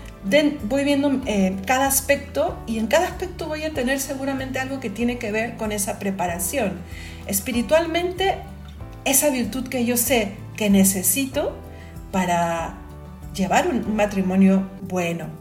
voy 0.65 0.85
viendo 0.85 1.21
eh, 1.27 1.57
cada 1.67 1.87
aspecto 1.87 2.59
y 2.67 2.79
en 2.79 2.87
cada 2.87 3.07
aspecto 3.07 3.49
voy 3.49 3.65
a 3.65 3.73
tener 3.73 4.01
seguramente 4.01 4.59
algo 4.59 4.81
que 4.81 4.91
tiene 4.91 5.19
que 5.19 5.33
ver 5.33 5.57
con 5.57 5.73
esa 5.73 5.99
preparación. 5.99 6.81
Espiritualmente, 7.27 8.37
esa 9.05 9.31
virtud 9.31 9.69
que 9.69 9.85
yo 9.85 9.97
sé 9.97 10.33
que 10.57 10.69
necesito 10.69 11.57
para 12.13 12.75
llevar 13.35 13.69
un 13.69 13.97
matrimonio 13.97 14.69
bueno, 14.83 15.40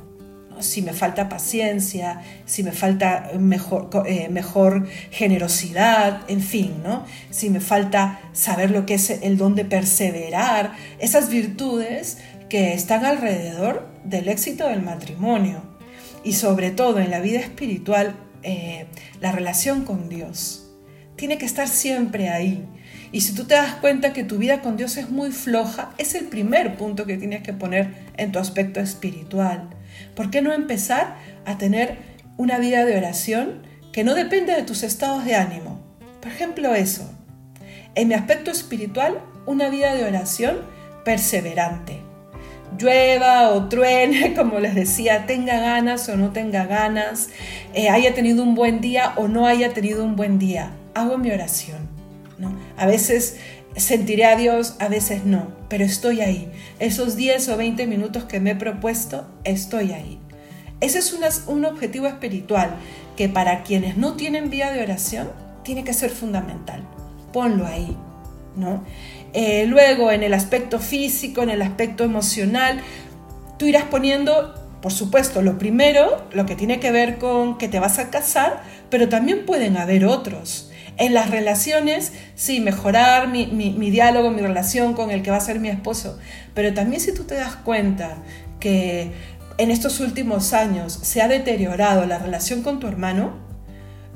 si 0.62 0.82
me 0.82 0.94
falta 0.94 1.30
paciencia, 1.30 2.22
si 2.46 2.64
me 2.64 2.72
falta 2.72 3.32
mejor, 3.40 3.90
eh, 4.06 4.30
mejor 4.30 4.88
generosidad, 5.12 6.22
en 6.28 6.42
fin, 6.42 6.82
¿no? 6.84 7.06
si 7.30 7.50
me 7.50 7.60
falta 7.60 8.20
saber 8.34 8.72
lo 8.72 8.86
que 8.86 8.96
es 8.96 9.10
el 9.10 9.38
don 9.38 9.56
de 9.56 9.66
perseverar, 9.66 10.74
esas 11.00 11.30
virtudes 11.30 12.18
que 12.50 12.74
están 12.74 13.06
alrededor 13.06 13.88
del 14.04 14.28
éxito 14.28 14.68
del 14.68 14.82
matrimonio 14.82 15.62
y 16.24 16.34
sobre 16.34 16.72
todo 16.72 17.00
en 17.00 17.12
la 17.12 17.20
vida 17.20 17.40
espiritual, 17.40 18.16
eh, 18.44 18.88
la 19.22 19.32
relación 19.32 19.86
con 19.86 20.10
Dios. 20.10 20.66
Tiene 21.16 21.38
que 21.38 21.46
estar 21.46 21.68
siempre 21.68 22.30
ahí. 22.30 22.66
Y 23.12 23.22
si 23.22 23.34
tú 23.34 23.46
te 23.46 23.56
das 23.56 23.76
cuenta 23.76 24.14
que 24.14 24.24
tu 24.24 24.38
vida 24.38 24.62
con 24.62 24.78
Dios 24.78 24.98
es 24.98 25.10
muy 25.10 25.32
floja, 25.32 25.92
es 25.98 26.16
el 26.16 26.26
primer 26.26 26.78
punto 26.78 27.06
que 27.06 27.18
tienes 27.18 27.42
que 27.42 27.54
poner 27.54 27.94
en 28.18 28.32
tu 28.32 28.40
aspecto 28.40 28.80
espiritual. 28.80 29.70
¿Por 30.16 30.30
qué 30.30 30.42
no 30.42 30.54
empezar 30.54 31.16
a 31.46 31.58
tener 31.58 31.98
una 32.38 32.58
vida 32.58 32.86
de 32.86 32.98
oración 32.98 33.62
que 33.92 34.04
no 34.04 34.16
depende 34.16 34.54
de 34.54 34.64
tus 34.64 34.84
estados 34.84 35.26
de 35.26 35.36
ánimo? 35.36 35.80
Por 36.22 36.32
ejemplo, 36.32 36.76
eso. 36.76 37.10
En 37.96 38.08
mi 38.08 38.14
aspecto 38.14 38.52
espiritual, 38.52 39.20
una 39.46 39.70
vida 39.70 39.96
de 39.96 40.06
oración 40.06 40.58
perseverante. 41.04 42.02
Llueva 42.78 43.50
o 43.50 43.68
truene, 43.68 44.34
como 44.38 44.60
les 44.60 44.76
decía, 44.76 45.26
tenga 45.26 45.60
ganas 45.60 46.08
o 46.10 46.18
no 46.18 46.32
tenga 46.32 46.66
ganas, 46.66 47.30
eh, 47.74 47.90
haya 47.90 48.14
tenido 48.14 48.44
un 48.44 48.56
buen 48.56 48.80
día 48.80 49.14
o 49.16 49.28
no 49.28 49.48
haya 49.48 49.74
tenido 49.74 50.04
un 50.04 50.16
buen 50.16 50.40
día, 50.40 50.72
hago 50.94 51.18
mi 51.18 51.32
oración. 51.32 51.90
¿no? 52.38 52.56
A 52.78 52.86
veces 52.86 53.38
sentiré 53.76 54.26
a 54.26 54.36
Dios, 54.36 54.76
a 54.80 54.88
veces 54.88 55.26
no, 55.26 55.48
pero 55.70 55.86
estoy 55.86 56.22
ahí. 56.22 56.52
Esos 56.80 57.16
10 57.16 57.50
o 57.50 57.58
20 57.58 57.88
minutos 57.88 58.26
que 58.26 58.40
me 58.40 58.52
he 58.52 58.56
propuesto, 58.56 59.28
estoy 59.44 59.92
ahí. 59.92 60.20
Ese 60.82 61.00
es 61.00 61.14
un 61.48 61.66
objetivo 61.66 62.08
espiritual 62.08 62.72
que 63.18 63.28
para 63.28 63.64
quienes 63.64 63.98
no 63.98 64.14
tienen 64.14 64.50
vía 64.50 64.72
de 64.72 64.82
oración 64.82 65.30
tiene 65.64 65.84
que 65.84 65.94
ser 65.94 66.10
fundamental. 66.10 66.84
Ponlo 67.34 67.66
ahí, 67.66 67.96
¿no? 68.56 68.84
Eh, 69.34 69.66
luego, 69.68 70.12
en 70.12 70.24
el 70.24 70.34
aspecto 70.34 70.80
físico, 70.80 71.44
en 71.44 71.50
el 71.50 71.62
aspecto 71.62 72.04
emocional, 72.04 72.82
tú 73.58 73.66
irás 73.66 73.84
poniendo, 73.84 74.56
por 74.82 74.94
supuesto, 74.94 75.42
lo 75.42 75.58
primero, 75.60 76.24
lo 76.32 76.46
que 76.46 76.56
tiene 76.56 76.80
que 76.80 76.92
ver 76.92 77.18
con 77.18 77.58
que 77.58 77.68
te 77.68 77.80
vas 77.80 78.00
a 78.00 78.10
casar, 78.10 78.64
pero 78.90 79.10
también 79.10 79.46
pueden 79.46 79.76
haber 79.78 80.06
otros 80.06 80.69
en 81.00 81.14
las 81.14 81.32
relaciones, 81.32 82.12
sí, 82.36 82.60
mejorar 82.60 83.30
mi, 83.30 83.46
diálogo, 83.90 84.32
mi 84.32 84.42
relación 84.42 84.94
con 84.94 85.12
el 85.12 85.24
que 85.24 85.32
va 85.32 85.38
a 85.38 85.42
ser 85.42 85.60
mi 85.60 85.70
esposo. 85.70 86.20
Pero 86.54 86.74
también 86.74 87.02
si 87.02 87.14
tú 87.14 87.24
te 87.24 87.36
das 87.36 87.56
cuenta 87.56 88.18
que 88.60 89.12
en 89.58 89.72
estos 89.72 90.02
últimos 90.02 90.54
años 90.54 91.00
se 91.02 91.22
ha 91.22 91.30
deteriorado 91.30 92.06
la 92.06 92.20
relación 92.20 92.62
con 92.62 92.80
tu 92.80 92.88
hermano, 92.88 93.32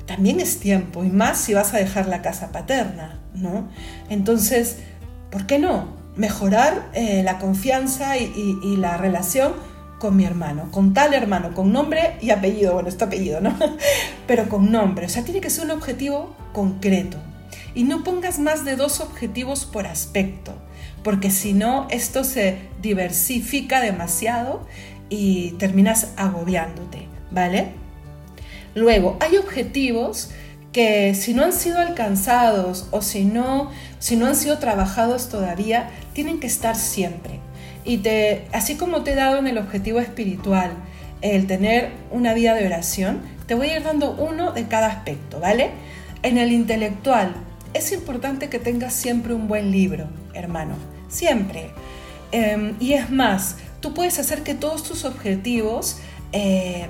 también 0.05 0.41
es 0.41 0.59
tiempo, 0.59 1.05
y 1.05 1.09
más 1.09 1.37
si 1.37 1.53
vas 1.53 1.73
a 1.73 1.77
dejar 1.77 2.07
la 2.07 2.21
casa 2.21 2.51
paterna, 2.51 3.21
¿no? 3.33 3.69
Entonces, 4.09 4.79
¿por 5.31 5.47
qué 5.47 5.59
no? 5.59 5.87
Mejorar 6.17 6.89
eh, 6.93 7.23
la 7.23 7.39
confianza 7.39 8.17
y 8.17 8.75
la 8.77 8.97
relación 8.97 9.53
con 9.99 10.17
mi 10.17 10.25
hermano, 10.25 10.69
con 10.69 10.93
tal 10.93 11.13
hermano, 11.13 11.53
con 11.53 11.71
nombre 11.71 12.17
y 12.19 12.31
apellido, 12.31 12.73
bueno, 12.73 12.89
este 12.89 13.05
apellido, 13.05 13.39
¿no? 13.39 13.57
Pero 14.27 14.49
con 14.49 14.69
nombre, 14.69 15.05
o 15.05 15.09
sea, 15.09 15.23
tiene 15.23 15.39
que 15.39 15.49
ser 15.49 15.63
un 15.63 15.71
objetivo 15.71 16.35
concreto. 16.53 17.17
Y 17.75 17.83
no 17.83 18.03
pongas 18.03 18.39
más 18.39 18.63
de 18.65 18.75
dos 18.75 19.01
objetivos 19.01 19.65
por 19.65 19.87
aspecto, 19.87 20.53
porque 21.03 21.31
si 21.31 21.53
no, 21.53 21.87
esto 21.89 22.23
se 22.23 22.59
diversifica 22.81 23.81
demasiado 23.81 24.65
y 25.09 25.51
terminas 25.53 26.13
agobiándote, 26.15 27.07
¿vale? 27.31 27.71
Luego, 28.75 29.17
hay 29.19 29.37
objetivos 29.37 30.29
que 30.71 31.13
si 31.13 31.33
no 31.33 31.43
han 31.43 31.53
sido 31.53 31.79
alcanzados 31.79 32.87
o 32.91 33.01
si 33.01 33.25
no, 33.25 33.69
si 33.99 34.15
no 34.15 34.25
han 34.25 34.35
sido 34.35 34.57
trabajados 34.57 35.29
todavía, 35.29 35.89
tienen 36.13 36.39
que 36.39 36.47
estar 36.47 36.75
siempre. 36.75 37.39
Y 37.85 37.97
te, 37.97 38.47
así 38.51 38.75
como 38.75 39.03
te 39.03 39.11
he 39.11 39.15
dado 39.15 39.37
en 39.37 39.47
el 39.47 39.57
objetivo 39.57 39.99
espiritual 39.99 40.71
el 41.21 41.47
tener 41.47 41.91
una 42.11 42.33
vida 42.33 42.53
de 42.53 42.65
oración, 42.65 43.21
te 43.45 43.55
voy 43.55 43.69
a 43.69 43.77
ir 43.77 43.83
dando 43.83 44.11
uno 44.11 44.51
de 44.51 44.67
cada 44.67 44.87
aspecto, 44.87 45.39
¿vale? 45.39 45.71
En 46.23 46.37
el 46.37 46.53
intelectual, 46.53 47.35
es 47.73 47.91
importante 47.91 48.47
que 48.47 48.57
tengas 48.57 48.93
siempre 48.93 49.33
un 49.33 49.49
buen 49.49 49.71
libro, 49.71 50.07
hermano, 50.33 50.75
siempre. 51.09 51.71
Em, 52.31 52.75
y 52.79 52.93
es 52.93 53.09
más, 53.09 53.57
tú 53.81 53.93
puedes 53.93 54.17
hacer 54.19 54.41
que 54.41 54.53
todos 54.53 54.83
tus 54.83 55.03
objetivos 55.03 55.97
eh, 56.31 56.87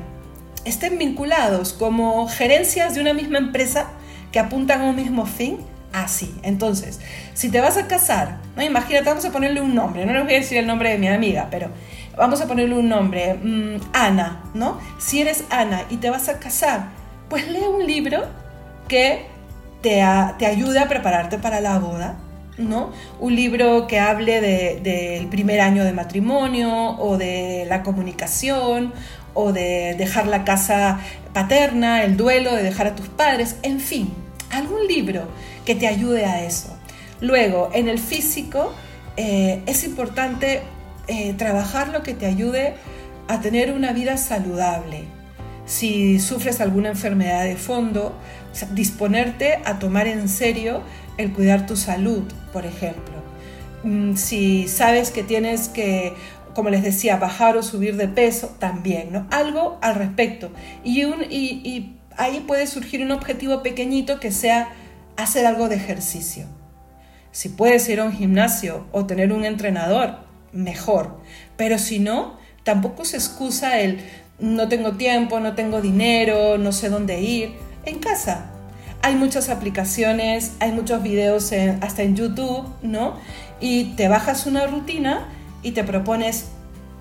estén 0.66 1.00
vinculados 1.00 1.74
como 1.74 2.28
gerencias 2.28 2.94
de 2.94 3.02
una 3.02 3.14
misma 3.14 3.40
empresa 3.40 3.88
que 4.32 4.38
apuntan 4.38 4.82
a 4.82 4.86
un 4.86 4.96
mismo 4.96 5.26
fin 5.26 5.58
así. 5.94 6.36
Entonces, 6.44 7.00
si 7.34 7.50
te 7.50 7.60
vas 7.60 7.78
a 7.78 7.88
casar, 7.88 8.38
¿no? 8.56 8.62
imagínate, 8.62 9.06
vamos 9.06 9.26
a 9.26 9.32
ponerle 9.32 9.62
un 9.62 9.74
nombre, 9.74 10.06
no 10.06 10.14
les 10.14 10.24
voy 10.26 10.34
a 10.34 10.38
decir 10.38 10.60
el 10.60 10.68
nombre 10.68 10.92
de 10.92 11.00
mi 11.00 11.08
amiga, 11.08 11.48
pero 11.50 11.70
vamos 12.16 12.40
a 12.40 12.48
ponerle 12.48 12.76
un 12.76 12.88
nombre, 12.88 13.34
mm, 13.34 13.82
Ana, 13.94 14.44
¿no? 14.54 14.80
Si 15.00 15.22
eres 15.22 15.44
Ana 15.50 15.84
y 15.90 15.98
te 15.98 16.12
vas 16.12 16.30
a 16.30 16.40
casar, 16.40 16.90
pues 17.30 17.48
lee 17.48 17.66
un 17.68 17.86
libro 17.88 18.43
que 18.88 19.26
te, 19.82 20.04
te 20.38 20.46
ayude 20.46 20.80
a 20.80 20.88
prepararte 20.88 21.38
para 21.38 21.62
la 21.62 21.80
boda, 21.80 22.18
¿no? 22.58 22.92
Un 23.20 23.36
libro 23.36 23.88
que 23.88 24.00
hable 24.00 24.42
del 24.82 25.28
primer 25.28 25.62
año 25.62 25.84
de 25.84 25.92
matrimonio 25.92 26.98
o 27.00 27.18
de 27.18 27.66
la 27.68 27.84
comunicación 27.84 28.94
o 29.34 29.52
de 29.52 29.96
dejar 29.98 30.28
la 30.28 30.44
casa 30.44 31.00
paterna, 31.34 32.04
el 32.04 32.18
duelo 32.18 32.56
de 32.56 32.64
dejar 32.64 32.88
a 32.88 32.96
tus 32.96 33.08
padres, 33.08 33.56
en 33.64 33.80
fin, 33.80 34.14
algún 34.52 34.88
libro 34.88 35.28
que 35.66 35.76
te 35.76 35.88
ayude 35.88 36.26
a 36.26 36.44
eso. 36.44 36.78
Luego, 37.22 37.70
en 37.74 37.88
el 37.88 38.00
físico, 38.00 38.74
eh, 39.18 39.62
es 39.66 39.84
importante 39.84 40.62
eh, 41.08 41.34
trabajar 41.34 41.90
lo 41.90 42.04
que 42.04 42.14
te 42.14 42.26
ayude 42.26 42.76
a 43.28 43.42
tener 43.42 43.74
una 43.74 43.94
vida 43.94 44.18
saludable. 44.18 45.06
si 45.66 46.20
sufres 46.20 46.60
alguna 46.60 46.90
enfermedad 46.90 47.46
de 47.46 47.56
fondo, 47.56 48.12
disponerte 48.72 49.60
a 49.66 49.80
tomar 49.80 50.08
en 50.08 50.30
serio 50.30 50.82
el 51.18 51.34
cuidar 51.34 51.66
tu 51.66 51.76
salud, 51.76 52.24
por 52.52 52.66
ejemplo. 52.66 53.14
Mm, 53.84 54.16
si 54.16 54.68
sabes 54.68 55.12
que 55.12 55.24
tienes 55.24 55.70
que, 55.70 56.14
como 56.54 56.70
les 56.70 56.84
decía, 56.84 57.18
bajar 57.18 57.58
o 57.58 57.64
subir 57.64 57.98
de 57.98 58.08
peso, 58.08 58.56
también, 58.60 59.12
¿no? 59.12 59.28
Algo 59.32 59.78
al 59.82 59.96
respecto. 59.96 60.52
Y, 60.84 61.04
un, 61.04 61.24
y 61.30 61.96
ahí 62.18 62.44
puede 62.48 62.68
surgir 62.68 63.02
un 63.02 63.12
objetivo 63.12 63.64
pequeñito 63.64 64.20
que 64.20 64.32
sea 64.32 64.70
hacer 65.18 65.46
algo 65.46 65.70
de 65.70 65.76
ejercicio. 65.76 66.46
Si 67.32 67.50
puedes 67.50 67.88
ir 67.90 68.00
a 68.00 68.06
un 68.06 68.14
gimnasio 68.14 68.86
o 68.92 69.06
tener 69.06 69.34
un 69.34 69.44
entrenador, 69.44 70.18
mejor. 70.52 71.18
Pero 71.58 71.80
si 71.80 72.00
no, 72.00 72.38
tampoco 72.64 73.06
se 73.06 73.18
excusa 73.18 73.80
el 73.80 74.00
no 74.40 74.68
tengo 74.68 74.94
tiempo, 74.94 75.40
no 75.40 75.56
tengo 75.56 75.82
dinero, 75.82 76.58
no 76.58 76.72
sé 76.72 76.90
dónde 76.90 77.22
ir. 77.22 77.54
En 77.86 78.00
casa. 78.00 78.46
Hay 79.02 79.16
muchas 79.16 79.50
aplicaciones, 79.50 80.54
hay 80.60 80.72
muchos 80.72 81.04
videos 81.04 81.52
hasta 81.82 82.04
en 82.04 82.16
YouTube, 82.16 82.66
¿no? 82.82 83.16
Y 83.60 83.96
te 83.96 84.08
bajas 84.08 84.46
una 84.46 84.66
rutina 84.66 85.28
y 85.62 85.72
te 85.72 85.84
propones 85.84 86.46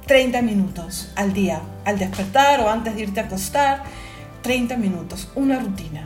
30 0.07 0.43
minutos 0.43 1.13
al 1.15 1.33
día, 1.33 1.61
al 1.85 1.99
despertar 1.99 2.61
o 2.61 2.69
antes 2.69 2.97
de 2.97 3.03
irte 3.03 3.21
a 3.21 3.25
acostar, 3.25 3.85
30 4.43 4.77
minutos, 4.77 5.29
una 5.37 5.61
rutina, 5.61 6.05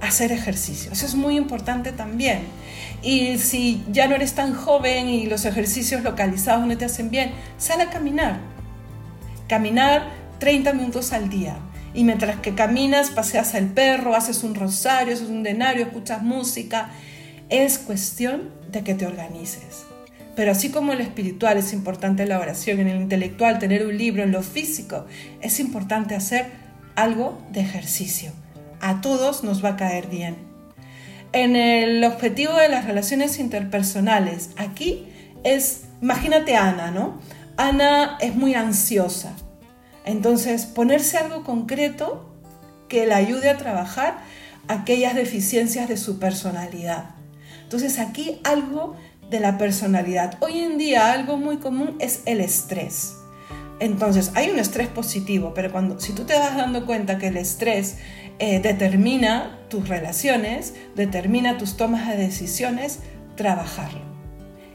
hacer 0.00 0.32
ejercicio. 0.32 0.90
Eso 0.90 1.06
es 1.06 1.14
muy 1.14 1.36
importante 1.36 1.92
también. 1.92 2.42
Y 3.00 3.38
si 3.38 3.84
ya 3.92 4.08
no 4.08 4.16
eres 4.16 4.34
tan 4.34 4.54
joven 4.54 5.08
y 5.08 5.26
los 5.26 5.44
ejercicios 5.44 6.02
localizados 6.02 6.66
no 6.66 6.76
te 6.76 6.84
hacen 6.84 7.10
bien, 7.10 7.30
sal 7.58 7.80
a 7.80 7.90
caminar. 7.90 8.38
Caminar 9.48 10.08
30 10.40 10.72
minutos 10.72 11.12
al 11.12 11.28
día. 11.28 11.56
Y 11.98 12.04
mientras 12.04 12.38
que 12.38 12.54
caminas, 12.54 13.10
paseas 13.10 13.56
al 13.56 13.70
perro, 13.70 14.14
haces 14.14 14.44
un 14.44 14.54
rosario, 14.54 15.14
haces 15.14 15.28
un 15.28 15.42
denario, 15.42 15.86
escuchas 15.86 16.22
música. 16.22 16.90
Es 17.48 17.76
cuestión 17.76 18.50
de 18.70 18.84
que 18.84 18.94
te 18.94 19.04
organices. 19.04 19.82
Pero 20.36 20.52
así 20.52 20.68
como 20.70 20.92
en 20.92 20.98
lo 20.98 21.02
espiritual 21.02 21.56
es 21.56 21.72
importante 21.72 22.24
la 22.24 22.38
oración, 22.38 22.78
en 22.78 22.86
el 22.86 23.00
intelectual 23.00 23.58
tener 23.58 23.84
un 23.84 23.98
libro, 23.98 24.22
en 24.22 24.30
lo 24.30 24.44
físico 24.44 25.06
es 25.40 25.58
importante 25.58 26.14
hacer 26.14 26.46
algo 26.94 27.42
de 27.50 27.62
ejercicio. 27.62 28.30
A 28.80 29.00
todos 29.00 29.42
nos 29.42 29.64
va 29.64 29.70
a 29.70 29.76
caer 29.76 30.06
bien. 30.06 30.36
En 31.32 31.56
el 31.56 32.04
objetivo 32.04 32.54
de 32.54 32.68
las 32.68 32.84
relaciones 32.84 33.40
interpersonales, 33.40 34.50
aquí 34.56 35.04
es, 35.42 35.86
imagínate 36.00 36.54
a 36.54 36.68
Ana, 36.68 36.92
¿no? 36.92 37.20
Ana 37.56 38.18
es 38.20 38.36
muy 38.36 38.54
ansiosa, 38.54 39.34
entonces, 40.04 40.66
ponerse 40.66 41.18
algo 41.18 41.44
concreto 41.44 42.28
que 42.88 43.06
le 43.06 43.14
ayude 43.14 43.50
a 43.50 43.58
trabajar 43.58 44.18
aquellas 44.66 45.14
deficiencias 45.14 45.88
de 45.88 45.96
su 45.96 46.18
personalidad. 46.18 47.10
Entonces, 47.62 47.98
aquí 47.98 48.40
algo 48.44 48.96
de 49.30 49.40
la 49.40 49.58
personalidad. 49.58 50.38
Hoy 50.40 50.60
en 50.60 50.78
día 50.78 51.12
algo 51.12 51.36
muy 51.36 51.58
común 51.58 51.96
es 51.98 52.22
el 52.24 52.40
estrés. 52.40 53.14
Entonces, 53.80 54.32
hay 54.34 54.50
un 54.50 54.58
estrés 54.58 54.88
positivo, 54.88 55.52
pero 55.54 55.70
cuando, 55.70 56.00
si 56.00 56.12
tú 56.12 56.24
te 56.24 56.38
vas 56.38 56.56
dando 56.56 56.86
cuenta 56.86 57.18
que 57.18 57.28
el 57.28 57.36
estrés 57.36 57.98
eh, 58.38 58.60
determina 58.60 59.58
tus 59.68 59.88
relaciones, 59.88 60.74
determina 60.96 61.58
tus 61.58 61.76
tomas 61.76 62.08
de 62.08 62.16
decisiones, 62.16 63.00
trabajarlo. 63.36 64.00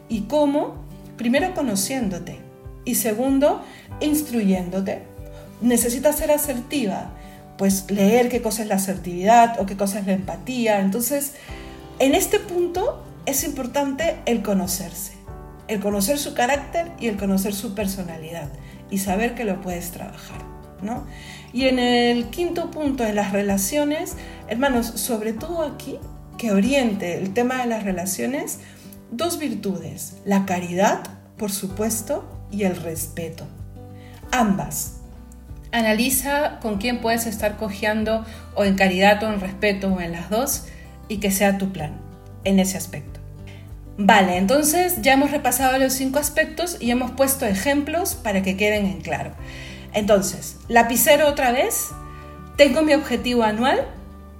¿Y 0.07 0.21
cómo? 0.21 0.85
Primero 1.17 1.53
conociéndote 1.53 2.39
y 2.85 2.95
segundo, 2.95 3.63
instruyéndote 3.99 5.12
necesita 5.63 6.13
ser 6.13 6.31
asertiva, 6.31 7.11
pues 7.57 7.89
leer 7.89 8.29
qué 8.29 8.41
cosa 8.41 8.63
es 8.63 8.67
la 8.67 8.75
asertividad 8.75 9.59
o 9.59 9.65
qué 9.65 9.77
cosa 9.77 9.99
es 9.99 10.05
la 10.05 10.13
empatía. 10.13 10.79
Entonces, 10.79 11.33
en 11.99 12.15
este 12.15 12.39
punto 12.39 13.03
es 13.25 13.43
importante 13.43 14.17
el 14.25 14.41
conocerse, 14.43 15.13
el 15.67 15.79
conocer 15.79 16.19
su 16.19 16.33
carácter 16.33 16.91
y 16.99 17.07
el 17.07 17.17
conocer 17.17 17.53
su 17.53 17.73
personalidad 17.73 18.49
y 18.89 18.97
saber 18.97 19.35
que 19.35 19.45
lo 19.45 19.61
puedes 19.61 19.91
trabajar, 19.91 20.41
¿no? 20.81 21.05
Y 21.53 21.67
en 21.67 21.79
el 21.79 22.25
quinto 22.25 22.71
punto, 22.71 23.05
en 23.05 23.15
las 23.15 23.31
relaciones, 23.31 24.15
hermanos, 24.47 24.87
sobre 24.95 25.33
todo 25.33 25.63
aquí, 25.63 25.99
que 26.37 26.51
oriente 26.51 27.17
el 27.17 27.33
tema 27.33 27.61
de 27.61 27.67
las 27.67 27.83
relaciones, 27.83 28.59
dos 29.11 29.37
virtudes, 29.37 30.17
la 30.25 30.45
caridad, 30.45 31.03
por 31.37 31.51
supuesto, 31.51 32.27
y 32.51 32.63
el 32.63 32.75
respeto. 32.75 33.45
Ambas, 34.31 35.02
Analiza 35.73 36.59
con 36.61 36.77
quién 36.77 36.99
puedes 36.99 37.25
estar 37.25 37.57
cojeando 37.57 38.25
o 38.55 38.63
en 38.63 38.75
caridad 38.75 39.21
o 39.23 39.33
en 39.33 39.41
respeto 39.41 39.93
o 39.93 39.99
en 39.99 40.13
las 40.13 40.29
dos 40.29 40.67
y 41.09 41.17
que 41.17 41.31
sea 41.31 41.57
tu 41.57 41.73
plan 41.73 41.99
en 42.45 42.59
ese 42.59 42.77
aspecto. 42.77 43.19
Vale, 43.97 44.37
entonces 44.37 45.01
ya 45.01 45.13
hemos 45.13 45.31
repasado 45.31 45.77
los 45.77 45.93
cinco 45.93 46.19
aspectos 46.19 46.77
y 46.79 46.89
hemos 46.89 47.11
puesto 47.11 47.45
ejemplos 47.45 48.15
para 48.15 48.41
que 48.41 48.57
queden 48.57 48.85
en 48.85 49.01
claro. 49.01 49.31
Entonces, 49.93 50.57
lapicero 50.67 51.27
otra 51.27 51.51
vez, 51.51 51.89
tengo 52.57 52.81
mi 52.81 52.93
objetivo 52.93 53.43
anual, 53.43 53.85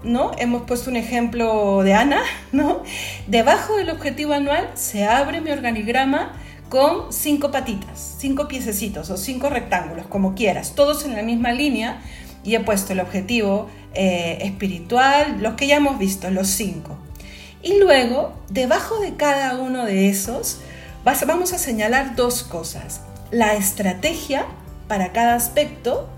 ¿no? 0.04 0.32
Hemos 0.38 0.63
puesto 0.63 0.89
un 0.89 0.96
ejemplo 0.96 1.84
de 1.84 1.93
Ana, 1.93 2.22
¿no? 2.52 2.84
Debajo 3.28 3.76
del 3.78 3.89
objetivo 3.91 4.34
anual 4.34 4.69
se 4.74 5.06
abre 5.06 5.41
mi 5.41 5.52
organigrama 5.52 6.34
con 6.73 7.13
cinco 7.13 7.51
patitas, 7.51 8.15
cinco 8.17 8.47
piececitos 8.47 9.12
o 9.12 9.15
cinco 9.15 9.51
rectángulos, 9.51 10.07
como 10.07 10.33
quieras, 10.33 10.73
todos 10.73 11.05
en 11.05 11.15
la 11.15 11.21
misma 11.21 11.51
línea 11.51 12.01
y 12.43 12.55
he 12.55 12.59
puesto 12.62 12.93
el 12.93 12.99
objetivo 12.99 13.69
eh, 13.93 14.39
espiritual, 14.41 15.38
los 15.39 15.53
que 15.53 15.67
ya 15.67 15.75
hemos 15.75 15.99
visto, 15.99 16.31
los 16.31 16.47
cinco. 16.47 16.97
Y 17.62 17.77
luego, 17.77 18.33
debajo 18.49 18.97
de 18.97 19.13
cada 19.13 19.57
uno 19.57 19.86
de 19.86 20.09
esos, 20.09 20.62
vamos 21.27 21.53
a 21.53 21.59
señalar 21.59 22.15
dos 22.15 22.41
cosas. 22.41 23.01
La 23.29 23.53
estrategia 23.53 24.47
para 24.88 25.12
cada 25.12 25.36
aspecto 25.36 26.09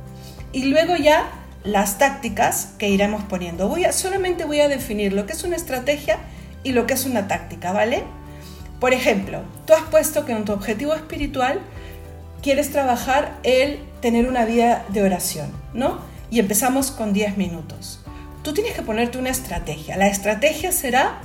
y 0.54 0.68
luego 0.68 0.96
ya 0.96 1.34
las 1.66 1.98
tácticas 1.98 2.70
que 2.78 2.88
iremos 2.88 3.26
poniendo. 3.26 3.68
Voy 3.68 3.84
solamente 3.92 4.46
voy 4.46 4.62
a 4.62 4.70
definir 4.70 5.12
lo 5.12 5.26
que 5.26 5.34
es 5.34 5.44
una 5.44 5.58
estrategia 5.58 6.18
y 6.64 6.72
lo 6.72 6.88
que 6.88 6.94
es 6.94 7.06
una 7.06 7.28
táctica, 7.28 7.74
¿vale? 7.74 8.06
Por 8.80 8.94
ejemplo, 8.94 9.42
tú 9.66 9.74
has 9.74 9.84
puesto 9.84 10.26
que 10.26 10.34
en 10.34 10.46
tu 10.46 10.54
objetivo 10.54 10.94
espiritual 10.94 11.62
quieres 12.42 12.72
trabajar 12.72 13.38
el 13.44 13.80
tener 14.02 14.28
una 14.28 14.46
vida 14.46 14.86
de 14.90 15.02
oración, 15.02 15.52
¿no? 15.74 16.00
Y 16.30 16.40
empezamos 16.40 16.92
con 16.92 17.14
10 17.14 17.38
minutos. 17.38 18.02
Tú 18.44 18.54
tienes 18.54 18.74
que 18.74 18.82
ponerte 18.82 19.18
una 19.18 19.30
estrategia. 19.30 19.98
La 19.98 20.08
estrategia 20.08 20.72
será 20.72 21.20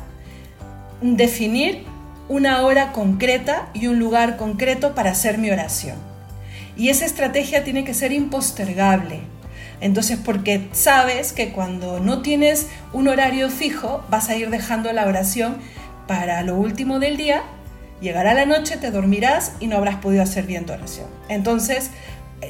definir 1.03 1.85
una 2.29 2.63
hora 2.63 2.93
concreta 2.93 3.69
y 3.75 3.89
un 3.89 3.99
lugar 3.99 4.37
concreto 4.37 4.95
para 4.95 5.11
hacer 5.11 5.37
mi 5.37 5.51
oración. 5.51 5.97
Y 6.77 6.89
esa 6.89 7.05
estrategia 7.05 7.65
tiene 7.65 7.85
que 7.85 7.93
ser 7.93 8.13
impostergable. 8.13 9.21
Entonces, 9.81 10.19
porque 10.23 10.69
sabes 10.73 11.33
que 11.33 11.53
cuando 11.53 12.01
no 12.01 12.23
tienes 12.23 12.69
un 12.93 13.09
horario 13.09 13.51
fijo, 13.51 14.03
vas 14.09 14.29
a 14.29 14.37
ir 14.37 14.51
dejando 14.51 14.93
la 14.93 15.07
oración 15.07 15.57
para 16.11 16.43
lo 16.43 16.57
último 16.57 16.99
del 16.99 17.17
día, 17.17 17.45
llegará 18.01 18.35
la 18.35 18.45
noche, 18.45 18.77
te 18.77 18.91
dormirás 18.91 19.53
y 19.61 19.69
no 19.69 19.77
habrás 19.77 19.99
podido 19.99 20.25
hacer 20.25 20.45
bien 20.45 20.67
tu 20.67 20.73
oración. 20.73 21.07
Entonces, 21.29 21.93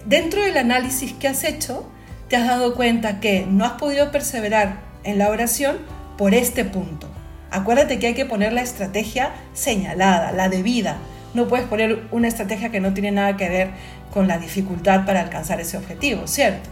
dentro 0.07 0.43
del 0.43 0.57
análisis 0.57 1.13
que 1.13 1.29
has 1.29 1.45
hecho, 1.45 1.87
te 2.31 2.37
has 2.37 2.47
dado 2.47 2.75
cuenta 2.75 3.21
que 3.21 3.45
no 3.47 3.67
has 3.67 3.73
podido 3.73 4.11
perseverar 4.11 4.81
en 5.05 5.19
la 5.19 5.29
oración 5.29 5.77
por 6.17 6.33
este 6.33 6.65
punto. 6.65 7.07
Acuérdate 7.51 7.99
que 7.99 8.07
hay 8.07 8.15
que 8.15 8.25
poner 8.25 8.55
la 8.55 8.63
estrategia 8.63 9.33
señalada, 9.53 10.33
la 10.33 10.49
debida. 10.49 10.97
No 11.35 11.47
puedes 11.47 11.67
poner 11.67 12.05
una 12.13 12.29
estrategia 12.29 12.71
que 12.71 12.81
no 12.81 12.95
tiene 12.95 13.13
nada 13.13 13.37
que 13.37 13.51
ver 13.51 13.73
con 14.11 14.27
la 14.27 14.39
dificultad 14.39 15.05
para 15.05 15.21
alcanzar 15.21 15.61
ese 15.61 15.77
objetivo, 15.77 16.27
¿cierto? 16.27 16.71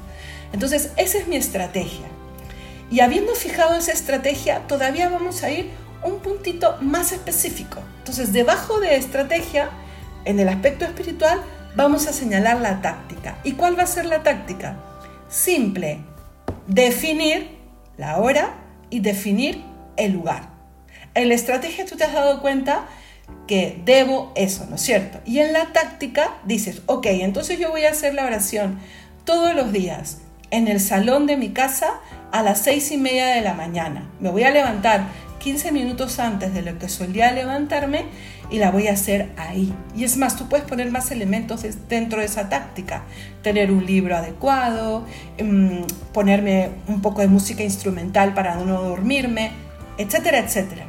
Entonces, 0.54 0.92
esa 0.96 1.18
es 1.18 1.28
mi 1.28 1.36
estrategia. 1.36 2.06
Y 2.90 3.00
habiendo 3.00 3.34
fijado 3.34 3.76
esa 3.76 3.92
estrategia, 3.92 4.60
todavía 4.60 5.10
vamos 5.10 5.42
a 5.42 5.50
ir 5.50 5.68
un 6.04 6.20
puntito 6.20 6.76
más 6.80 7.12
específico. 7.12 7.80
Entonces, 7.98 8.32
debajo 8.32 8.80
de 8.80 8.96
estrategia, 8.96 9.70
en 10.24 10.38
el 10.40 10.48
aspecto 10.48 10.84
espiritual, 10.84 11.40
vamos 11.74 12.06
a 12.06 12.12
señalar 12.12 12.60
la 12.60 12.80
táctica. 12.82 13.38
¿Y 13.44 13.52
cuál 13.52 13.78
va 13.78 13.84
a 13.84 13.86
ser 13.86 14.06
la 14.06 14.22
táctica? 14.22 14.76
Simple, 15.28 16.00
definir 16.66 17.58
la 17.96 18.18
hora 18.18 18.54
y 18.90 19.00
definir 19.00 19.62
el 19.96 20.12
lugar. 20.12 20.50
En 21.14 21.28
la 21.28 21.34
estrategia 21.34 21.84
tú 21.84 21.96
te 21.96 22.04
has 22.04 22.12
dado 22.12 22.40
cuenta 22.40 22.86
que 23.46 23.80
debo 23.84 24.32
eso, 24.36 24.66
¿no 24.68 24.76
es 24.76 24.82
cierto? 24.82 25.20
Y 25.24 25.40
en 25.40 25.52
la 25.52 25.72
táctica 25.72 26.34
dices, 26.44 26.82
ok, 26.86 27.06
entonces 27.06 27.58
yo 27.58 27.70
voy 27.70 27.84
a 27.84 27.90
hacer 27.90 28.14
la 28.14 28.24
oración 28.24 28.78
todos 29.24 29.54
los 29.54 29.72
días 29.72 30.18
en 30.50 30.68
el 30.68 30.80
salón 30.80 31.26
de 31.26 31.36
mi 31.36 31.50
casa 31.50 32.00
a 32.32 32.42
las 32.42 32.60
seis 32.60 32.90
y 32.92 32.98
media 32.98 33.26
de 33.26 33.40
la 33.40 33.54
mañana. 33.54 34.10
Me 34.20 34.30
voy 34.30 34.44
a 34.44 34.50
levantar 34.50 35.06
15 35.38 35.72
minutos 35.72 36.18
antes 36.18 36.52
de 36.54 36.62
lo 36.62 36.78
que 36.78 36.88
solía 36.88 37.32
levantarme 37.32 38.06
y 38.50 38.58
la 38.58 38.70
voy 38.70 38.88
a 38.88 38.92
hacer 38.92 39.30
ahí. 39.36 39.72
Y 39.94 40.04
es 40.04 40.16
más, 40.16 40.36
tú 40.36 40.48
puedes 40.48 40.66
poner 40.66 40.90
más 40.90 41.10
elementos 41.10 41.64
dentro 41.88 42.20
de 42.20 42.26
esa 42.26 42.48
táctica. 42.48 43.04
Tener 43.42 43.70
un 43.70 43.84
libro 43.84 44.16
adecuado, 44.16 45.04
em, 45.36 45.84
ponerme 46.12 46.70
un 46.86 47.02
poco 47.02 47.20
de 47.20 47.28
música 47.28 47.62
instrumental 47.62 48.34
para 48.34 48.56
no 48.56 48.82
dormirme, 48.82 49.52
etcétera, 49.98 50.38
etcétera. 50.38 50.86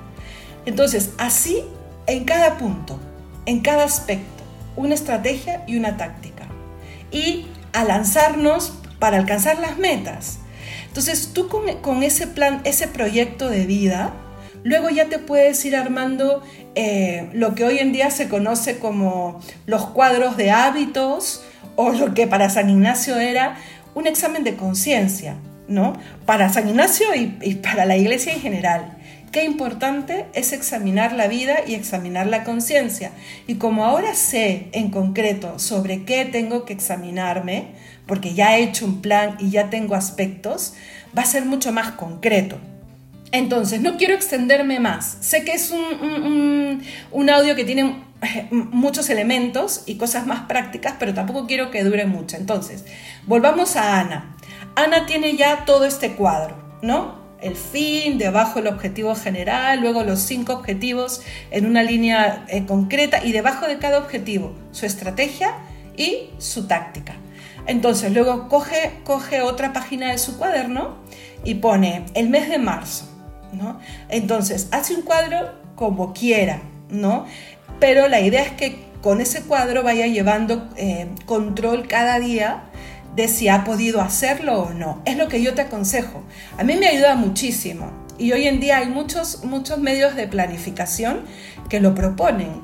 Entonces, 0.65 1.11
así 1.17 1.63
en 2.07 2.25
cada 2.25 2.57
punto, 2.57 2.99
en 3.45 3.59
cada 3.59 3.83
aspecto, 3.83 4.43
una 4.75 4.93
estrategia 4.93 5.63
y 5.67 5.77
una 5.77 5.97
táctica. 5.97 6.47
Y 7.11 7.47
a 7.73 7.83
lanzarnos 7.83 8.73
para 8.99 9.17
alcanzar 9.17 9.59
las 9.59 9.77
metas. 9.77 10.39
Entonces, 10.87 11.31
tú 11.33 11.47
con, 11.47 11.81
con 11.81 12.03
ese 12.03 12.27
plan, 12.27 12.61
ese 12.63 12.87
proyecto 12.87 13.49
de 13.49 13.65
vida, 13.65 14.13
Luego 14.63 14.89
ya 14.89 15.05
te 15.05 15.19
puedes 15.19 15.63
ir 15.65 15.75
armando 15.75 16.43
eh, 16.75 17.29
lo 17.33 17.55
que 17.55 17.63
hoy 17.63 17.79
en 17.79 17.91
día 17.91 18.11
se 18.11 18.27
conoce 18.27 18.79
como 18.79 19.39
los 19.65 19.85
cuadros 19.87 20.37
de 20.37 20.51
hábitos 20.51 21.43
o 21.75 21.91
lo 21.91 22.13
que 22.13 22.27
para 22.27 22.49
San 22.49 22.69
Ignacio 22.69 23.17
era 23.17 23.57
un 23.95 24.07
examen 24.07 24.43
de 24.43 24.55
conciencia, 24.55 25.35
¿no? 25.67 25.93
Para 26.25 26.49
San 26.49 26.67
Ignacio 26.67 27.07
y, 27.15 27.55
para 27.55 27.85
la 27.85 27.97
iglesia 27.97 28.33
en 28.33 28.41
general. 28.41 28.97
Qué 29.31 29.43
importante 29.45 30.25
es 30.33 30.53
examinar 30.53 31.13
la 31.13 31.27
vida 31.27 31.59
y 31.67 31.75
examinar 31.75 32.27
la 32.27 32.43
conciencia. 32.43 33.11
Y 33.45 33.55
como 33.55 33.85
ahora 33.85 34.15
sé 34.15 34.69
en 34.71 34.89
concreto 34.89 35.59
sobre 35.59 36.03
qué 36.03 36.25
tengo 36.25 36.65
que 36.65 36.73
examinarme, 36.73 37.67
porque 38.07 38.33
ya 38.33 38.57
he 38.57 38.63
hecho 38.63 38.85
un 38.85 39.01
plan 39.01 39.37
y 39.39 39.51
ya 39.51 39.69
tengo 39.69 39.93
aspectos, 39.93 40.73
va 41.15 41.21
a 41.21 41.25
ser 41.25 41.45
mucho 41.45 41.71
más 41.71 41.91
concreto. 41.91 42.57
Entonces, 43.31 43.81
no 43.81 43.97
quiero 43.97 44.15
extenderme 44.15 44.79
más. 44.79 45.17
Sé 45.21 45.43
que 45.43 45.51
es 45.51 45.71
un, 45.71 47.29
audio 47.29 47.55
que 47.55 47.63
tiene 47.63 48.03
muchos 48.51 49.09
elementos 49.09 49.83
y 49.85 49.95
cosas 49.95 50.25
más 50.25 50.41
prácticas, 50.47 50.95
pero 50.99 51.13
tampoco 51.13 51.45
quiero 51.45 51.69
que 51.69 51.83
dure 51.83 52.05
mucho. 52.05 52.37
Entonces, 52.37 52.85
volvamos 53.27 53.75
a 53.75 53.99
Ana. 53.99 54.35
Ana 54.75 55.05
tiene 55.05 55.35
ya 55.35 55.65
todo 55.65 55.85
este 55.85 56.13
cuadro, 56.13 56.55
¿no? 56.81 57.19
El 57.41 57.55
fin, 57.55 58.17
debajo 58.17 58.59
el 58.59 58.67
objetivo 58.67 59.15
general, 59.15 59.79
luego 59.79 60.03
los 60.03 60.19
cinco 60.19 60.53
objetivos 60.53 61.21
en 61.51 61.65
una 61.65 61.83
línea 61.83 62.45
eh, 62.49 62.65
concreta 62.65 63.23
y 63.23 63.31
debajo 63.31 63.65
de 63.65 63.77
cada 63.77 63.97
objetivo 63.97 64.53
su 64.71 64.85
estrategia 64.85 65.53
y 65.95 66.31
su 66.37 66.67
táctica. 66.67 67.15
Entonces, 67.65 68.11
luego 68.11 68.49
coge, 68.49 68.99
coge 69.03 69.41
otra 69.41 69.71
página 69.71 70.11
de 70.11 70.17
su 70.17 70.37
cuaderno 70.37 70.97
y 71.45 71.55
pone 71.55 72.05
el 72.15 72.29
mes 72.29 72.49
de 72.49 72.57
marzo 72.57 73.08
entonces, 74.09 74.67
hace 74.71 74.95
un 74.95 75.01
cuadro 75.01 75.51
como 75.75 76.13
quiera, 76.13 76.61
¿no? 76.89 77.25
Pero 77.79 78.07
la 78.07 78.21
idea 78.21 78.43
es 78.43 78.51
que 78.51 78.89
con 79.01 79.21
ese 79.21 79.43
cuadro 79.43 79.83
vaya 79.83 80.07
llevando 80.07 80.69
eh, 80.75 81.07
control 81.25 81.87
cada 81.87 82.19
día 82.19 82.63
de 83.15 83.27
si 83.27 83.47
ha 83.47 83.63
podido 83.63 84.01
hacerlo 84.01 84.59
o 84.59 84.73
no. 84.73 85.01
Es 85.05 85.17
lo 85.17 85.27
que 85.27 85.41
yo 85.41 85.53
te 85.53 85.61
aconsejo. 85.61 86.23
A 86.57 86.63
mí 86.63 86.75
me 86.75 86.87
ayuda 86.87 87.15
muchísimo. 87.15 87.91
Y 88.17 88.33
hoy 88.33 88.47
en 88.47 88.59
día 88.59 88.77
hay 88.77 88.87
muchos, 88.87 89.45
muchos 89.45 89.79
medios 89.79 90.15
de 90.15 90.27
planificación 90.27 91.21
que 91.69 91.79
lo 91.79 91.95
proponen. 91.95 92.61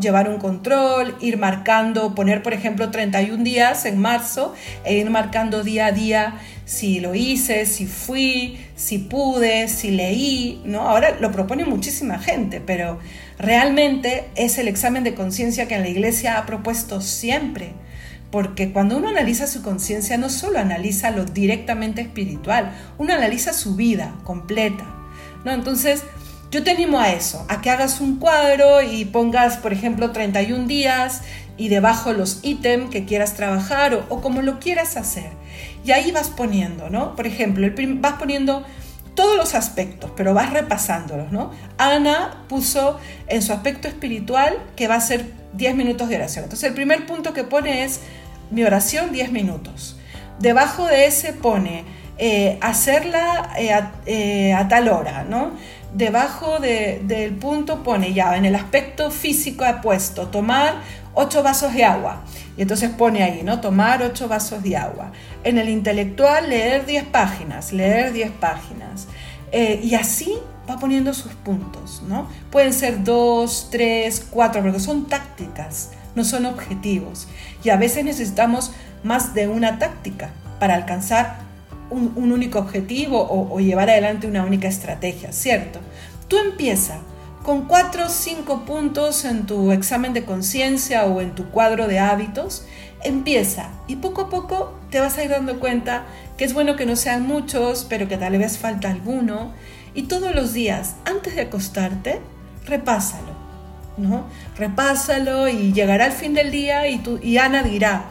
Llevar 0.00 0.30
un 0.30 0.38
control, 0.38 1.16
ir 1.20 1.36
marcando, 1.36 2.14
poner 2.14 2.42
por 2.42 2.54
ejemplo 2.54 2.90
31 2.90 3.44
días 3.44 3.84
en 3.84 3.98
marzo 3.98 4.54
e 4.84 4.96
ir 4.96 5.10
marcando 5.10 5.62
día 5.62 5.86
a 5.86 5.92
día 5.92 6.40
si 6.66 6.98
lo 6.98 7.14
hice, 7.14 7.64
si 7.64 7.86
fui, 7.86 8.58
si 8.74 8.98
pude, 8.98 9.68
si 9.68 9.92
leí, 9.92 10.60
¿no? 10.64 10.80
Ahora 10.88 11.16
lo 11.20 11.30
propone 11.30 11.64
muchísima 11.64 12.18
gente, 12.18 12.60
pero 12.60 12.98
realmente 13.38 14.24
es 14.34 14.58
el 14.58 14.66
examen 14.66 15.04
de 15.04 15.14
conciencia 15.14 15.68
que 15.68 15.78
la 15.78 15.88
iglesia 15.88 16.38
ha 16.38 16.44
propuesto 16.44 17.00
siempre. 17.00 17.72
Porque 18.32 18.72
cuando 18.72 18.96
uno 18.96 19.08
analiza 19.08 19.46
su 19.46 19.62
conciencia, 19.62 20.18
no 20.18 20.28
solo 20.28 20.58
analiza 20.58 21.12
lo 21.12 21.24
directamente 21.24 22.02
espiritual, 22.02 22.72
uno 22.98 23.14
analiza 23.14 23.52
su 23.52 23.76
vida 23.76 24.16
completa. 24.24 24.84
¿no? 25.44 25.52
Entonces, 25.52 26.02
yo 26.50 26.62
te 26.62 26.70
animo 26.70 26.98
a 26.98 27.12
eso, 27.12 27.44
a 27.48 27.60
que 27.60 27.70
hagas 27.70 28.00
un 28.00 28.18
cuadro 28.18 28.82
y 28.82 29.04
pongas, 29.04 29.56
por 29.56 29.72
ejemplo, 29.72 30.12
31 30.12 30.66
días 30.66 31.22
y 31.56 31.68
debajo 31.68 32.12
los 32.12 32.40
ítems 32.42 32.90
que 32.90 33.04
quieras 33.04 33.34
trabajar 33.34 34.06
o, 34.08 34.20
como 34.20 34.42
lo 34.42 34.58
quieras 34.58 34.96
hacer. 34.96 35.30
Y 35.84 35.92
ahí 35.92 36.12
vas 36.12 36.28
poniendo, 36.28 36.90
¿no? 36.90 37.16
Por 37.16 37.26
ejemplo, 37.26 37.68
vas 38.00 38.14
poniendo 38.14 38.64
todos 39.14 39.36
los 39.36 39.54
aspectos, 39.54 40.10
pero 40.16 40.34
vas 40.34 40.52
repasándolos, 40.52 41.32
¿no? 41.32 41.50
Ana 41.78 42.44
puso 42.48 43.00
en 43.28 43.42
su 43.42 43.52
aspecto 43.52 43.88
espiritual 43.88 44.58
que 44.76 44.88
va 44.88 44.96
a 44.96 45.00
ser 45.00 45.32
10 45.54 45.74
minutos 45.74 46.08
de 46.08 46.16
oración. 46.16 46.44
Entonces, 46.44 46.68
el 46.68 46.74
primer 46.74 47.06
punto 47.06 47.32
que 47.32 47.42
pone 47.42 47.84
es 47.84 48.00
mi 48.50 48.62
oración 48.62 49.12
10 49.12 49.32
minutos. 49.32 49.96
Debajo 50.38 50.86
de 50.86 51.06
ese 51.06 51.32
pone 51.32 51.84
eh, 52.18 52.58
hacerla 52.62 53.50
eh, 53.58 53.78
eh, 54.06 54.52
a, 54.54 54.68
tal 54.68 54.88
hora, 54.88 55.24
¿no? 55.24 55.52
Debajo 55.94 56.58
del 56.60 57.34
punto 57.34 57.82
pone 57.82 58.12
ya, 58.12 58.36
en 58.36 58.44
el 58.44 58.54
aspecto 58.54 59.10
físico 59.10 59.64
ha 59.64 59.80
puesto 59.80 60.28
tomar 60.28 60.82
8 61.14 61.42
vasos 61.42 61.74
de 61.74 61.84
agua. 61.84 62.22
Y 62.56 62.62
entonces 62.62 62.90
pone 62.90 63.22
ahí, 63.22 63.42
¿no? 63.42 63.60
Tomar 63.60 64.02
8 64.02 64.28
vasos 64.28 64.62
de 64.62 64.76
agua. 64.76 65.12
En 65.44 65.58
el 65.58 65.68
intelectual, 65.68 66.48
leer 66.48 66.86
10 66.86 67.04
páginas, 67.04 67.72
leer 67.72 68.12
10 68.12 68.30
páginas. 68.32 69.08
Eh, 69.52 69.80
y 69.82 69.94
así 69.94 70.34
va 70.68 70.78
poniendo 70.78 71.14
sus 71.14 71.32
puntos, 71.32 72.02
¿no? 72.06 72.28
Pueden 72.50 72.72
ser 72.72 73.04
2, 73.04 73.68
3, 73.70 74.26
4, 74.30 74.62
porque 74.62 74.80
son 74.80 75.06
tácticas, 75.06 75.90
no 76.14 76.24
son 76.24 76.46
objetivos. 76.46 77.28
Y 77.62 77.70
a 77.70 77.76
veces 77.76 78.04
necesitamos 78.04 78.72
más 79.02 79.34
de 79.34 79.48
una 79.48 79.78
táctica 79.78 80.30
para 80.58 80.74
alcanzar 80.74 81.45
un, 81.90 82.32
único 82.32 82.58
objetivo 82.58 83.26
o, 83.30 83.58
llevar 83.60 83.90
adelante 83.90 84.26
una 84.26 84.44
única 84.44 84.68
estrategia, 84.68 85.32
¿cierto? 85.32 85.80
Tú 86.28 86.38
empieza 86.38 86.98
con 87.42 87.66
cuatro 87.66 88.06
o 88.06 88.08
cinco 88.08 88.64
puntos 88.64 89.24
en 89.24 89.46
tu 89.46 89.70
examen 89.70 90.12
de 90.12 90.24
conciencia 90.24 91.04
o 91.04 91.20
en 91.20 91.34
tu 91.34 91.50
cuadro 91.50 91.86
de 91.86 92.00
hábitos, 92.00 92.66
empieza 93.04 93.70
y 93.86 93.96
poco 93.96 94.22
a 94.22 94.30
poco 94.30 94.76
te 94.90 94.98
vas 94.98 95.16
a 95.16 95.24
ir 95.24 95.30
dando 95.30 95.60
cuenta 95.60 96.06
que 96.36 96.44
es 96.44 96.54
bueno 96.54 96.76
que 96.76 96.86
no 96.86 96.96
sean 96.96 97.26
muchos, 97.26 97.86
pero 97.88 98.08
que 98.08 98.16
tal 98.16 98.36
vez 98.38 98.58
falta 98.58 98.90
alguno. 98.90 99.52
Y 99.94 100.02
todos 100.02 100.34
los 100.34 100.52
días, 100.52 100.96
antes 101.06 101.34
de 101.36 101.42
acostarte, 101.42 102.20
repásalo, 102.66 103.32
¿no? 103.96 104.26
Repásalo 104.58 105.48
y 105.48 105.72
llegará 105.72 106.06
el 106.06 106.12
fin 106.12 106.34
del 106.34 106.50
día 106.50 106.88
y, 106.88 106.98
tú, 106.98 107.18
y 107.22 107.38
Ana 107.38 107.62
dirá, 107.62 108.04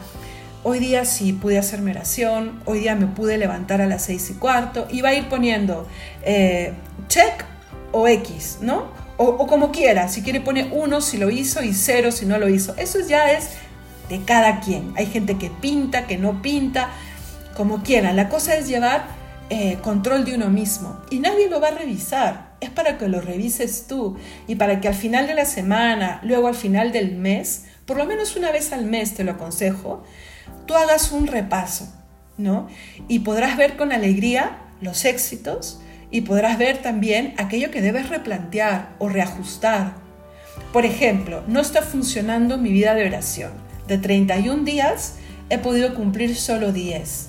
hoy 0.68 0.80
día 0.80 1.04
sí 1.04 1.32
pude 1.32 1.58
hacerme 1.58 1.92
oración, 1.92 2.60
hoy 2.64 2.80
día 2.80 2.96
me 2.96 3.06
pude 3.06 3.38
levantar 3.38 3.80
a 3.80 3.86
las 3.86 4.02
seis 4.02 4.28
y 4.30 4.34
cuarto, 4.34 4.88
y 4.90 5.00
va 5.00 5.10
a 5.10 5.14
ir 5.14 5.28
poniendo 5.28 5.86
eh, 6.24 6.72
check 7.06 7.44
o 7.92 8.08
X, 8.08 8.58
¿no? 8.62 8.88
O, 9.16 9.46
como 9.46 9.70
quiera, 9.70 10.08
si 10.08 10.22
quiere 10.22 10.40
pone 10.40 10.68
uno 10.72 11.00
si 11.00 11.18
lo 11.18 11.30
hizo 11.30 11.62
y 11.62 11.72
cero 11.72 12.10
si 12.10 12.26
no 12.26 12.36
lo 12.38 12.48
hizo. 12.48 12.74
Eso 12.78 12.98
ya 13.06 13.30
es 13.30 13.50
de 14.08 14.24
cada 14.24 14.58
quien. 14.58 14.92
Hay 14.96 15.06
gente 15.06 15.38
que 15.38 15.50
pinta, 15.50 16.08
que 16.08 16.18
no 16.18 16.42
pinta, 16.42 16.90
como 17.56 17.84
quiera. 17.84 18.12
La 18.12 18.28
cosa 18.28 18.56
es 18.56 18.66
llevar 18.66 19.06
eh, 19.50 19.78
control 19.82 20.24
de 20.24 20.34
uno 20.34 20.50
mismo 20.50 21.00
y 21.10 21.20
nadie 21.20 21.48
lo 21.48 21.60
va 21.60 21.68
a 21.68 21.78
revisar. 21.78 22.56
Es 22.60 22.70
para 22.70 22.98
que 22.98 23.08
lo 23.08 23.20
revises 23.20 23.86
tú 23.86 24.16
y 24.48 24.56
para 24.56 24.80
que 24.80 24.88
al 24.88 24.94
final 24.94 25.28
de 25.28 25.34
la 25.34 25.44
semana, 25.44 26.18
luego 26.24 26.48
al 26.48 26.56
final 26.56 26.90
del 26.90 27.14
mes, 27.14 27.66
por 27.86 27.96
lo 27.96 28.04
menos 28.04 28.34
una 28.34 28.50
vez 28.50 28.72
al 28.72 28.84
mes 28.84 29.14
te 29.14 29.22
lo 29.22 29.30
aconsejo, 29.30 30.02
tú 30.66 30.74
hagas 30.74 31.12
un 31.12 31.26
repaso, 31.26 31.92
¿no? 32.36 32.68
Y 33.08 33.20
podrás 33.20 33.56
ver 33.56 33.76
con 33.76 33.92
alegría 33.92 34.58
los 34.80 35.04
éxitos 35.04 35.80
y 36.10 36.22
podrás 36.22 36.58
ver 36.58 36.78
también 36.78 37.34
aquello 37.38 37.70
que 37.70 37.82
debes 37.82 38.08
replantear 38.08 38.94
o 38.98 39.08
reajustar. 39.08 39.94
Por 40.72 40.84
ejemplo, 40.84 41.42
no 41.46 41.60
está 41.60 41.82
funcionando 41.82 42.58
mi 42.58 42.70
vida 42.70 42.94
de 42.94 43.06
oración. 43.06 43.52
De 43.88 43.98
31 43.98 44.64
días 44.64 45.14
he 45.48 45.58
podido 45.58 45.94
cumplir 45.94 46.36
solo 46.36 46.72
10. 46.72 47.28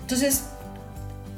Entonces, 0.00 0.44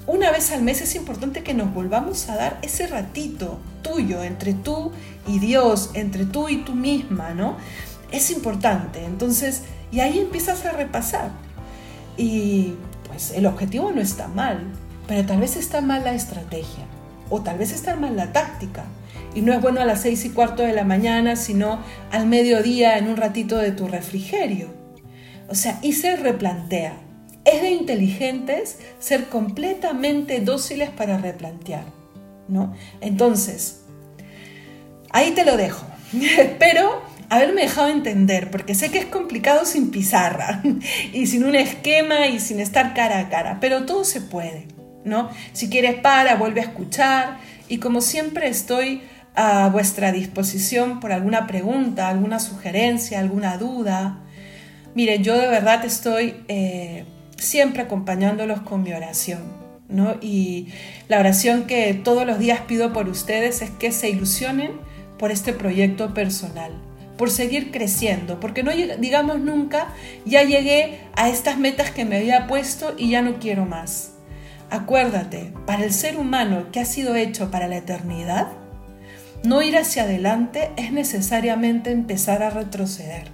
una 0.06 0.30
vez 0.30 0.52
al 0.52 0.62
mes 0.62 0.80
es 0.82 0.94
importante 0.94 1.42
que 1.42 1.54
nos 1.54 1.72
volvamos 1.74 2.28
a 2.28 2.36
dar 2.36 2.58
ese 2.62 2.86
ratito 2.86 3.58
tuyo 3.82 4.22
entre 4.22 4.54
tú 4.54 4.92
y 5.26 5.38
Dios, 5.38 5.90
entre 5.94 6.24
tú 6.24 6.48
y 6.48 6.58
tú 6.58 6.74
misma, 6.74 7.34
¿no? 7.34 7.56
Es 8.12 8.30
importante. 8.30 9.04
Entonces, 9.04 9.62
y 9.90 10.00
ahí 10.00 10.18
empiezas 10.18 10.64
a 10.64 10.72
repasar. 10.72 11.30
Y 12.16 12.74
pues 13.08 13.32
el 13.32 13.46
objetivo 13.46 13.92
no 13.92 14.00
está 14.00 14.28
mal, 14.28 14.60
pero 15.06 15.26
tal 15.26 15.40
vez 15.40 15.56
está 15.56 15.80
mal 15.80 16.04
la 16.04 16.14
estrategia 16.14 16.84
o 17.30 17.40
tal 17.42 17.58
vez 17.58 17.72
está 17.72 17.96
mal 17.96 18.16
la 18.16 18.32
táctica. 18.32 18.84
Y 19.34 19.42
no 19.42 19.52
es 19.52 19.60
bueno 19.60 19.80
a 19.80 19.84
las 19.84 20.00
seis 20.00 20.24
y 20.24 20.30
cuarto 20.30 20.62
de 20.62 20.72
la 20.72 20.84
mañana, 20.84 21.36
sino 21.36 21.80
al 22.10 22.26
mediodía 22.26 22.96
en 22.96 23.08
un 23.08 23.16
ratito 23.16 23.58
de 23.58 23.72
tu 23.72 23.86
refrigerio. 23.86 24.68
O 25.48 25.54
sea, 25.54 25.78
y 25.82 25.92
se 25.92 26.16
replantea. 26.16 26.94
Es 27.44 27.62
de 27.62 27.70
inteligentes 27.70 28.78
ser 28.98 29.28
completamente 29.28 30.40
dóciles 30.40 30.90
para 30.90 31.18
replantear, 31.18 31.84
¿no? 32.48 32.74
Entonces, 33.00 33.82
ahí 35.10 35.32
te 35.32 35.44
lo 35.44 35.56
dejo. 35.56 35.86
Espero 36.12 37.02
haberme 37.28 37.62
dejado 37.62 37.88
entender, 37.88 38.50
porque 38.50 38.74
sé 38.74 38.90
que 38.90 38.98
es 38.98 39.06
complicado 39.06 39.64
sin 39.64 39.90
pizarra 39.90 40.62
y 41.12 41.26
sin 41.26 41.44
un 41.44 41.54
esquema 41.54 42.26
y 42.26 42.40
sin 42.40 42.60
estar 42.60 42.94
cara 42.94 43.18
a 43.18 43.28
cara, 43.28 43.58
pero 43.60 43.84
todo 43.84 44.04
se 44.04 44.20
puede, 44.20 44.68
¿no? 45.04 45.30
Si 45.52 45.68
quieres 45.68 45.96
para, 45.96 46.36
vuelve 46.36 46.60
a 46.60 46.64
escuchar 46.64 47.38
y 47.68 47.78
como 47.78 48.00
siempre 48.00 48.48
estoy 48.48 49.02
a 49.34 49.68
vuestra 49.68 50.12
disposición 50.12 50.98
por 50.98 51.12
alguna 51.12 51.46
pregunta, 51.46 52.08
alguna 52.08 52.40
sugerencia, 52.40 53.20
alguna 53.20 53.58
duda. 53.58 54.20
Mire, 54.94 55.18
yo 55.18 55.36
de 55.38 55.46
verdad 55.48 55.84
estoy 55.84 56.36
eh, 56.48 57.04
siempre 57.36 57.82
acompañándolos 57.82 58.62
con 58.62 58.82
mi 58.82 58.94
oración, 58.94 59.42
¿no? 59.88 60.16
Y 60.22 60.68
la 61.08 61.20
oración 61.20 61.66
que 61.66 61.92
todos 61.92 62.26
los 62.26 62.38
días 62.38 62.60
pido 62.62 62.94
por 62.94 63.08
ustedes 63.08 63.60
es 63.60 63.70
que 63.70 63.92
se 63.92 64.08
ilusionen 64.08 64.72
por 65.18 65.30
este 65.30 65.52
proyecto 65.52 66.14
personal, 66.14 66.72
por 67.16 67.30
seguir 67.30 67.70
creciendo, 67.70 68.40
porque 68.40 68.62
no 68.62 68.72
digamos 68.72 69.40
nunca, 69.40 69.88
ya 70.24 70.42
llegué 70.42 71.00
a 71.14 71.28
estas 71.28 71.58
metas 71.58 71.90
que 71.90 72.04
me 72.04 72.18
había 72.18 72.46
puesto 72.46 72.94
y 72.96 73.10
ya 73.10 73.22
no 73.22 73.38
quiero 73.38 73.64
más. 73.64 74.12
Acuérdate, 74.70 75.52
para 75.66 75.84
el 75.84 75.92
ser 75.92 76.18
humano 76.18 76.66
que 76.72 76.80
ha 76.80 76.84
sido 76.84 77.14
hecho 77.14 77.50
para 77.50 77.68
la 77.68 77.76
eternidad, 77.76 78.48
no 79.44 79.62
ir 79.62 79.76
hacia 79.76 80.02
adelante 80.02 80.70
es 80.76 80.92
necesariamente 80.92 81.92
empezar 81.92 82.42
a 82.42 82.50
retroceder. 82.50 83.28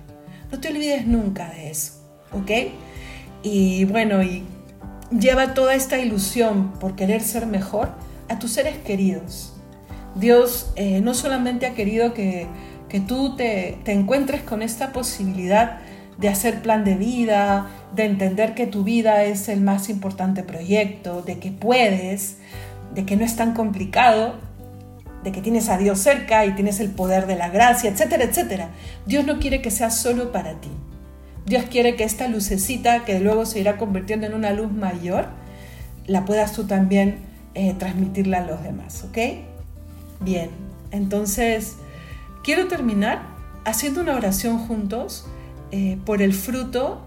No 0.50 0.60
te 0.60 0.68
olvides 0.68 1.06
nunca 1.06 1.48
de 1.48 1.70
eso, 1.70 1.94
¿ok? 2.32 2.50
Y 3.42 3.84
bueno, 3.86 4.22
y 4.22 4.44
lleva 5.10 5.54
toda 5.54 5.74
esta 5.74 5.98
ilusión 5.98 6.72
por 6.78 6.94
querer 6.96 7.22
ser 7.22 7.46
mejor 7.46 7.94
a 8.28 8.38
tus 8.38 8.52
seres 8.52 8.76
queridos. 8.76 9.54
Dios 10.14 10.70
eh, 10.76 11.00
no 11.00 11.14
solamente 11.14 11.66
ha 11.66 11.74
querido 11.74 12.12
que, 12.12 12.46
tú 13.00 13.36
te, 13.36 13.78
te 13.84 13.92
encuentres 13.92 14.42
con 14.42 14.62
esta 14.62 14.92
posibilidad 14.92 15.80
de 16.18 16.28
hacer 16.28 16.62
plan 16.62 16.84
de 16.84 16.94
vida, 16.94 17.68
de 17.94 18.04
entender 18.04 18.54
que 18.54 18.66
tu 18.66 18.84
vida 18.84 19.24
es 19.24 19.48
el 19.48 19.60
más 19.60 19.88
importante 19.88 20.42
proyecto, 20.42 21.22
de 21.22 21.38
que 21.38 21.50
puedes, 21.50 22.36
de 22.94 23.04
que 23.04 23.16
no 23.16 23.24
es 23.24 23.36
tan 23.36 23.54
complicado, 23.54 24.34
de 25.24 25.32
que 25.32 25.40
tienes 25.40 25.68
a 25.68 25.78
Dios 25.78 25.98
cerca 25.98 26.44
y 26.46 26.52
tienes 26.52 26.80
el 26.80 26.90
poder 26.90 27.26
de 27.26 27.36
la 27.36 27.48
gracia, 27.48 27.90
etcétera, 27.90 28.24
etcétera. 28.24 28.70
Dios 29.06 29.24
no 29.24 29.38
quiere 29.38 29.62
que 29.62 29.70
sea 29.70 29.90
solo 29.90 30.32
para 30.32 30.60
ti. 30.60 30.70
Dios 31.46 31.64
quiere 31.70 31.96
que 31.96 32.04
esta 32.04 32.28
lucecita, 32.28 33.04
que 33.04 33.18
luego 33.20 33.46
se 33.46 33.60
irá 33.60 33.76
convirtiendo 33.76 34.26
en 34.26 34.34
una 34.34 34.52
luz 34.52 34.70
mayor, 34.72 35.26
la 36.06 36.24
puedas 36.24 36.52
tú 36.52 36.64
también 36.64 37.18
eh, 37.54 37.74
transmitirla 37.78 38.38
a 38.38 38.46
los 38.46 38.62
demás, 38.62 39.04
¿ok? 39.08 39.18
Bien, 40.20 40.50
entonces 40.90 41.76
quiero 42.42 42.68
terminar 42.68 43.22
haciendo 43.64 44.00
una 44.00 44.16
oración 44.16 44.58
juntos 44.58 45.26
eh, 45.70 45.98
por 46.04 46.22
el 46.22 46.34
fruto 46.34 47.00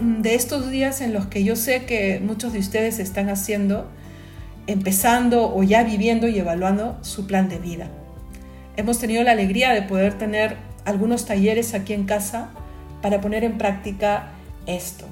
de 0.00 0.34
estos 0.34 0.70
días 0.70 1.00
en 1.00 1.12
los 1.12 1.26
que 1.26 1.44
yo 1.44 1.56
sé 1.56 1.84
que 1.84 2.20
muchos 2.20 2.52
de 2.52 2.60
ustedes 2.60 2.98
están 2.98 3.30
haciendo, 3.30 3.88
empezando 4.66 5.54
o 5.54 5.62
ya 5.62 5.82
viviendo 5.82 6.28
y 6.28 6.38
evaluando 6.38 6.98
su 7.02 7.26
plan 7.26 7.48
de 7.48 7.58
vida. 7.58 7.88
Hemos 8.76 8.98
tenido 8.98 9.24
la 9.24 9.32
alegría 9.32 9.72
de 9.72 9.82
poder 9.82 10.14
tener 10.14 10.56
algunos 10.84 11.26
talleres 11.26 11.74
aquí 11.74 11.94
en 11.94 12.04
casa 12.04 12.50
para 13.02 13.20
poner 13.20 13.44
en 13.44 13.58
práctica 13.58 14.30
esto. 14.66 15.06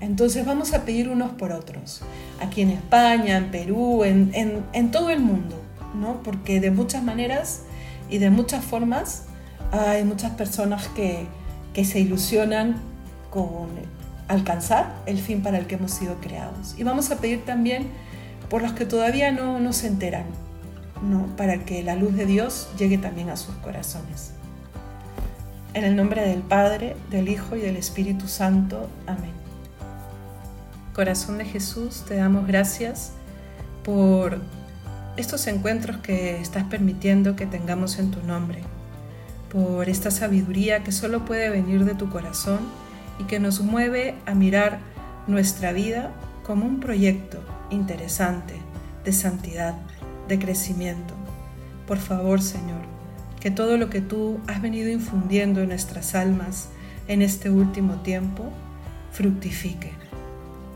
Entonces 0.00 0.44
vamos 0.44 0.74
a 0.74 0.84
pedir 0.84 1.08
unos 1.08 1.32
por 1.32 1.52
otros, 1.52 2.02
aquí 2.40 2.60
en 2.60 2.70
España, 2.70 3.38
en 3.38 3.50
Perú, 3.50 4.04
en, 4.04 4.30
en 4.34 4.90
todo 4.90 5.08
el 5.08 5.20
mundo. 5.20 5.56
¿no? 5.96 6.22
Porque 6.22 6.60
de 6.60 6.70
muchas 6.70 7.02
maneras 7.02 7.62
y 8.08 8.18
de 8.18 8.30
muchas 8.30 8.64
formas 8.64 9.24
hay 9.72 10.04
muchas 10.04 10.32
personas 10.32 10.88
que, 10.88 11.26
que 11.74 11.84
se 11.84 12.00
ilusionan 12.00 12.76
con 13.30 13.68
alcanzar 14.28 14.94
el 15.06 15.18
fin 15.18 15.42
para 15.42 15.58
el 15.58 15.66
que 15.66 15.76
hemos 15.76 15.92
sido 15.92 16.16
creados. 16.20 16.74
Y 16.78 16.84
vamos 16.84 17.10
a 17.10 17.16
pedir 17.18 17.44
también 17.44 17.88
por 18.48 18.62
los 18.62 18.72
que 18.72 18.84
todavía 18.86 19.32
no, 19.32 19.58
no 19.60 19.72
se 19.72 19.88
enteran, 19.88 20.24
¿no? 21.02 21.26
para 21.36 21.64
que 21.64 21.82
la 21.82 21.96
luz 21.96 22.14
de 22.14 22.26
Dios 22.26 22.68
llegue 22.78 22.98
también 22.98 23.30
a 23.30 23.36
sus 23.36 23.54
corazones. 23.56 24.32
En 25.74 25.84
el 25.84 25.96
nombre 25.96 26.22
del 26.26 26.40
Padre, 26.40 26.96
del 27.10 27.28
Hijo 27.28 27.56
y 27.56 27.60
del 27.60 27.76
Espíritu 27.76 28.28
Santo. 28.28 28.88
Amén. 29.06 29.32
Corazón 30.94 31.36
de 31.36 31.44
Jesús, 31.44 32.04
te 32.08 32.16
damos 32.16 32.46
gracias 32.46 33.12
por 33.84 34.40
estos 35.16 35.46
encuentros 35.46 35.98
que 35.98 36.40
estás 36.40 36.64
permitiendo 36.64 37.36
que 37.36 37.46
tengamos 37.46 37.98
en 37.98 38.10
tu 38.10 38.22
nombre, 38.22 38.60
por 39.50 39.88
esta 39.88 40.10
sabiduría 40.10 40.84
que 40.84 40.92
solo 40.92 41.24
puede 41.24 41.50
venir 41.50 41.84
de 41.84 41.94
tu 41.94 42.10
corazón 42.10 42.60
y 43.18 43.24
que 43.24 43.40
nos 43.40 43.60
mueve 43.60 44.14
a 44.26 44.34
mirar 44.34 44.78
nuestra 45.26 45.72
vida 45.72 46.12
como 46.44 46.66
un 46.66 46.80
proyecto 46.80 47.38
interesante 47.70 48.54
de 49.04 49.12
santidad, 49.12 49.74
de 50.28 50.38
crecimiento. 50.38 51.14
Por 51.86 51.98
favor, 51.98 52.42
Señor, 52.42 52.80
que 53.40 53.50
todo 53.50 53.76
lo 53.76 53.88
que 53.88 54.00
tú 54.00 54.40
has 54.46 54.60
venido 54.60 54.90
infundiendo 54.90 55.60
en 55.60 55.68
nuestras 55.68 56.14
almas 56.14 56.68
en 57.08 57.22
este 57.22 57.50
último 57.50 57.94
tiempo 58.02 58.44
fructifique. 59.12 59.92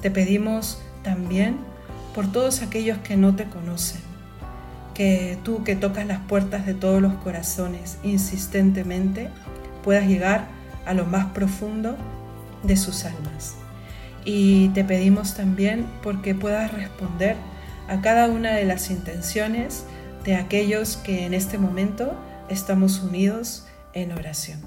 Te 0.00 0.10
pedimos 0.10 0.80
también 1.02 1.56
por 2.14 2.30
todos 2.30 2.62
aquellos 2.62 2.98
que 2.98 3.16
no 3.16 3.34
te 3.36 3.44
conocen, 3.44 4.00
que 5.00 5.38
tú 5.44 5.64
que 5.64 5.76
tocas 5.76 6.06
las 6.06 6.18
puertas 6.18 6.66
de 6.66 6.74
todos 6.74 7.00
los 7.00 7.14
corazones 7.14 7.96
insistentemente 8.02 9.30
puedas 9.82 10.06
llegar 10.06 10.48
a 10.84 10.92
lo 10.92 11.06
más 11.06 11.32
profundo 11.32 11.96
de 12.64 12.76
sus 12.76 13.06
almas. 13.06 13.54
Y 14.26 14.68
te 14.74 14.84
pedimos 14.84 15.34
también 15.34 15.86
porque 16.02 16.34
puedas 16.34 16.70
responder 16.74 17.36
a 17.88 18.02
cada 18.02 18.28
una 18.28 18.50
de 18.50 18.66
las 18.66 18.90
intenciones 18.90 19.86
de 20.22 20.34
aquellos 20.34 20.98
que 20.98 21.24
en 21.24 21.32
este 21.32 21.56
momento 21.56 22.12
estamos 22.50 23.00
unidos 23.00 23.66
en 23.94 24.12
oración. 24.12 24.60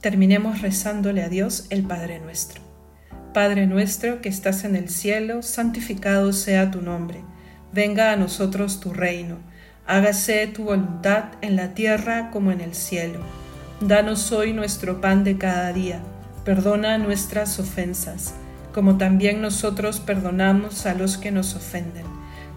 Terminemos 0.00 0.62
rezándole 0.62 1.24
a 1.24 1.28
Dios 1.28 1.66
el 1.70 1.82
Padre 1.82 2.20
nuestro. 2.20 2.69
Padre 3.32 3.66
nuestro 3.66 4.20
que 4.20 4.28
estás 4.28 4.64
en 4.64 4.74
el 4.74 4.88
cielo, 4.88 5.42
santificado 5.42 6.32
sea 6.32 6.70
tu 6.70 6.82
nombre. 6.82 7.20
Venga 7.72 8.12
a 8.12 8.16
nosotros 8.16 8.80
tu 8.80 8.92
reino. 8.92 9.36
Hágase 9.86 10.46
tu 10.48 10.64
voluntad 10.64 11.24
en 11.40 11.56
la 11.56 11.74
tierra 11.74 12.30
como 12.30 12.50
en 12.50 12.60
el 12.60 12.74
cielo. 12.74 13.20
Danos 13.80 14.32
hoy 14.32 14.52
nuestro 14.52 15.00
pan 15.00 15.22
de 15.22 15.38
cada 15.38 15.72
día. 15.72 16.00
Perdona 16.44 16.98
nuestras 16.98 17.58
ofensas, 17.60 18.34
como 18.74 18.98
también 18.98 19.40
nosotros 19.40 20.00
perdonamos 20.00 20.86
a 20.86 20.94
los 20.94 21.16
que 21.16 21.30
nos 21.30 21.54
ofenden. 21.54 22.04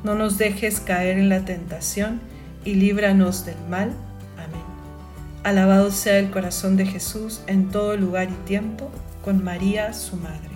No 0.04 0.16
nos 0.16 0.38
dejes 0.38 0.80
caer 0.80 1.20
en 1.20 1.30
la 1.30 1.46
tentación 1.46 2.20
y 2.66 2.76
líbranos 2.76 3.46
del 3.46 3.60
mal. 3.70 3.92
Amén. 4.38 4.64
Alabado 5.44 5.92
sea 5.92 6.18
el 6.18 6.32
corazón 6.32 6.78
de 6.78 6.86
Jesús 6.86 7.42
en 7.48 7.70
todo 7.70 7.96
lugar 7.96 8.30
y 8.30 8.46
tiempo, 8.46 8.90
con 9.24 9.44
María 9.44 9.94
su 9.94 10.18
Madre. 10.18 10.53